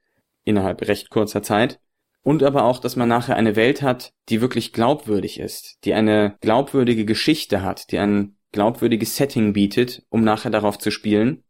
innerhalb 0.43 0.87
recht 0.87 1.09
kurzer 1.09 1.43
Zeit. 1.43 1.79
Und 2.21 2.43
aber 2.43 2.63
auch, 2.63 2.79
dass 2.79 2.95
man 2.95 3.09
nachher 3.09 3.35
eine 3.35 3.55
Welt 3.55 3.81
hat, 3.81 4.13
die 4.29 4.41
wirklich 4.41 4.73
glaubwürdig 4.73 5.39
ist, 5.39 5.77
die 5.85 5.93
eine 5.93 6.37
glaubwürdige 6.41 7.05
Geschichte 7.05 7.61
hat, 7.61 7.91
die 7.91 7.99
ein 7.99 8.35
glaubwürdiges 8.51 9.15
Setting 9.15 9.53
bietet, 9.53 10.03
um 10.09 10.23
nachher 10.23 10.51
darauf 10.51 10.77
zu 10.77 10.91
spielen. 10.91 11.43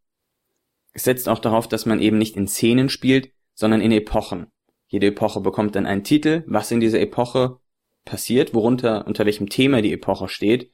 Es 0.92 1.04
setzt 1.04 1.28
auch 1.28 1.38
darauf, 1.38 1.68
dass 1.68 1.86
man 1.86 2.00
eben 2.00 2.18
nicht 2.18 2.36
in 2.36 2.48
Szenen 2.48 2.88
spielt, 2.88 3.32
sondern 3.54 3.80
in 3.80 3.92
Epochen. 3.92 4.48
Jede 4.88 5.08
Epoche 5.08 5.40
bekommt 5.40 5.76
dann 5.76 5.86
einen 5.86 6.04
Titel, 6.04 6.42
was 6.46 6.70
in 6.70 6.80
dieser 6.80 7.00
Epoche 7.00 7.58
passiert, 8.04 8.54
worunter, 8.54 9.06
unter 9.06 9.24
welchem 9.24 9.48
Thema 9.48 9.82
die 9.82 9.92
Epoche 9.92 10.28
steht. 10.28 10.72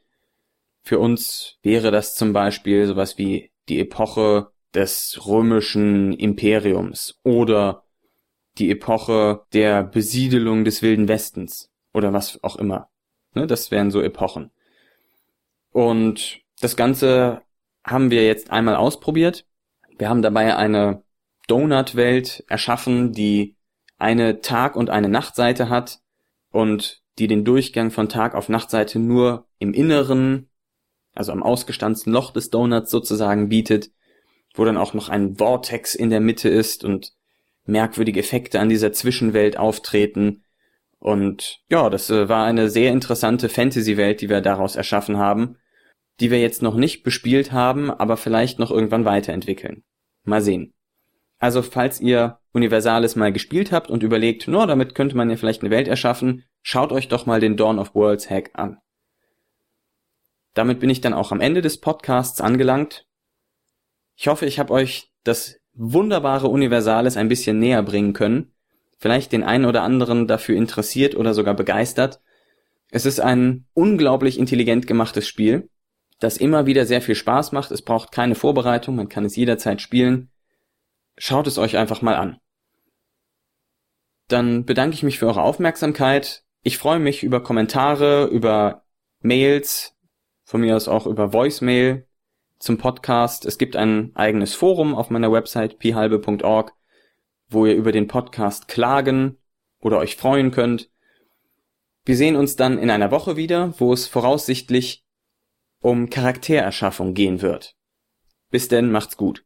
Für 0.83 0.99
uns 0.99 1.59
wäre 1.62 1.91
das 1.91 2.15
zum 2.15 2.33
Beispiel 2.33 2.87
sowas 2.87 3.19
wie 3.19 3.51
die 3.69 3.81
Epoche 3.81 4.53
des 4.75 5.27
römischen 5.27 6.12
Imperiums 6.12 7.19
oder 7.25 7.85
die 8.59 8.71
Epoche 8.71 9.43
der 9.53 9.83
Besiedelung 9.83 10.65
des 10.65 10.83
Wilden 10.83 11.09
Westens 11.09 11.71
oder 11.93 12.12
was 12.12 12.43
auch 12.43 12.57
immer. 12.57 12.89
Ne, 13.35 13.47
das 13.47 13.71
wären 13.71 13.91
so 13.91 14.01
Epochen. 14.01 14.51
Und 15.77 16.41
das 16.62 16.75
Ganze 16.77 17.43
haben 17.85 18.11
wir 18.11 18.25
jetzt 18.25 18.51
einmal 18.51 18.77
ausprobiert. 18.77 19.47
Wir 19.99 20.09
haben 20.09 20.23
dabei 20.23 20.57
eine 20.57 21.03
Donut-Welt 21.49 22.45
erschaffen, 22.49 23.12
die 23.12 23.57
eine 23.99 24.41
Tag- 24.41 24.77
und 24.77 24.89
eine 24.89 25.11
Nachtseite 25.11 25.69
hat 25.69 26.01
und 26.51 27.03
die 27.19 27.27
den 27.27 27.45
Durchgang 27.45 27.91
von 27.91 28.09
Tag 28.09 28.35
auf 28.35 28.49
Nachtseite 28.49 28.99
nur 28.99 29.49
im 29.59 29.75
Inneren, 29.75 30.49
also 31.15 31.33
am 31.33 31.43
ausgestanzten 31.43 32.11
Loch 32.11 32.33
des 32.33 32.49
Donuts 32.49 32.91
sozusagen 32.91 33.51
bietet 33.51 33.91
wo 34.59 34.65
dann 34.65 34.77
auch 34.77 34.95
noch 34.95 35.09
ein 35.09 35.37
Vortex 35.37 35.95
in 35.95 36.11
der 36.11 36.21
Mitte 36.21 36.49
ist 36.49 36.85
und 36.85 37.12
merkwürdige 37.65 38.21
Effekte 38.21 38.61
an 38.61 38.69
dieser 38.69 38.93
Zwischenwelt 38.93 39.59
auftreten. 39.59 40.45
Und 40.99 41.61
ja, 41.69 41.91
das 41.91 42.11
äh, 42.11 42.29
war 42.29 42.47
eine 42.47 42.71
sehr 42.71 42.93
interessante 42.93 43.49
Fantasy-Welt, 43.49 44.21
die 44.21 44.29
wir 44.29 44.41
daraus 44.41 44.77
erschaffen 44.77 45.19
haben, 45.19 45.59
die 46.20 46.31
wir 46.31 46.40
jetzt 46.40 46.62
noch 46.62 46.74
nicht 46.74 47.02
bespielt 47.02 47.52
haben, 47.52 47.90
aber 47.90 48.16
vielleicht 48.16 48.59
noch 48.59 48.70
irgendwann 48.70 49.05
weiterentwickeln. 49.05 49.85
Mal 50.24 50.42
sehen. 50.42 50.72
Also 51.38 51.62
falls 51.62 52.00
ihr 52.00 52.38
Universalis 52.52 53.16
mal 53.16 53.33
gespielt 53.33 53.70
habt 53.70 53.90
und 53.90 54.02
überlegt, 54.02 54.48
no, 54.48 54.64
damit 54.64 54.94
könnte 54.94 55.16
man 55.16 55.29
ja 55.29 55.37
vielleicht 55.37 55.62
eine 55.62 55.70
Welt 55.70 55.88
erschaffen, 55.88 56.44
schaut 56.62 56.92
euch 56.92 57.09
doch 57.09 57.26
mal 57.26 57.40
den 57.40 57.57
Dawn 57.57 57.79
of 57.79 57.94
Worlds 57.94 58.31
Hack 58.31 58.50
an. 58.55 58.79
Damit 60.55 60.81
bin 60.81 60.88
ich 60.88 61.02
dann 61.02 61.12
auch 61.12 61.33
am 61.33 61.42
Ende 61.42 61.61
des 61.61 61.79
Podcasts 61.79 62.40
angelangt. 62.40 63.07
Ich 64.16 64.29
hoffe, 64.29 64.46
ich 64.46 64.59
habe 64.59 64.72
euch 64.72 65.12
das 65.22 65.59
wunderbare 65.74 66.48
Universales 66.48 67.18
ein 67.18 67.29
bisschen 67.29 67.59
näher 67.59 67.83
bringen 67.83 68.14
können, 68.14 68.55
vielleicht 68.98 69.33
den 69.33 69.44
einen 69.44 69.66
oder 69.66 69.83
anderen 69.83 70.26
dafür 70.26 70.57
interessiert 70.57 71.14
oder 71.14 71.35
sogar 71.35 71.52
begeistert. 71.52 72.22
Es 72.90 73.05
ist 73.05 73.20
ein 73.20 73.66
unglaublich 73.74 74.38
intelligent 74.38 74.87
gemachtes 74.87 75.29
Spiel, 75.29 75.68
das 76.18 76.37
immer 76.37 76.66
wieder 76.66 76.87
sehr 76.87 77.02
viel 77.02 77.14
Spaß 77.14 77.52
macht. 77.52 77.70
Es 77.70 77.83
braucht 77.83 78.12
keine 78.12 78.35
Vorbereitung, 78.35 78.96
man 78.96 79.09
kann 79.09 79.24
es 79.24 79.37
jederzeit 79.37 79.81
spielen. 79.81 80.31
Schaut 81.18 81.46
es 81.46 81.59
euch 81.59 81.76
einfach 81.76 82.02
mal 82.02 82.16
an. 82.16 82.38
Dann 84.29 84.64
bedanke 84.64 84.94
ich 84.94 85.02
mich 85.02 85.18
für 85.18 85.26
eure 85.26 85.42
Aufmerksamkeit. 85.42 86.44
Ich 86.62 86.79
freue 86.79 86.98
mich 86.98 87.22
über 87.22 87.42
Kommentare, 87.42 88.26
über 88.26 88.85
Mails, 89.20 89.94
von 90.44 90.61
mir 90.61 90.76
aus 90.76 90.88
auch 90.88 91.07
über 91.07 91.33
Voicemail 91.33 92.07
zum 92.59 92.79
Podcast. 92.79 93.44
Es 93.44 93.59
gibt 93.59 93.76
ein 93.76 94.14
eigenes 94.14 94.55
Forum 94.55 94.94
auf 94.94 95.11
meiner 95.11 95.31
Website 95.31 95.79
pihalbe.org, 95.79 96.72
wo 97.48 97.66
ihr 97.66 97.74
über 97.74 97.92
den 97.92 98.09
Podcast 98.09 98.68
klagen 98.68 99.38
oder 99.81 99.98
euch 99.98 100.16
freuen 100.16 100.50
könnt. 100.50 100.90
Wir 102.05 102.16
sehen 102.16 102.37
uns 102.37 102.57
dann 102.57 102.79
in 102.79 102.90
einer 102.90 103.11
Woche 103.11 103.37
wieder, 103.37 103.74
wo 103.79 103.92
es 103.92 104.07
voraussichtlich 104.07 105.06
um 105.87 106.11
Charaktererschaffung 106.11 107.14
gehen 107.14 107.42
wird. 107.42 107.77
Bis 108.51 108.66
denn, 108.66 108.90
macht's 108.90 109.16
gut. 109.16 109.45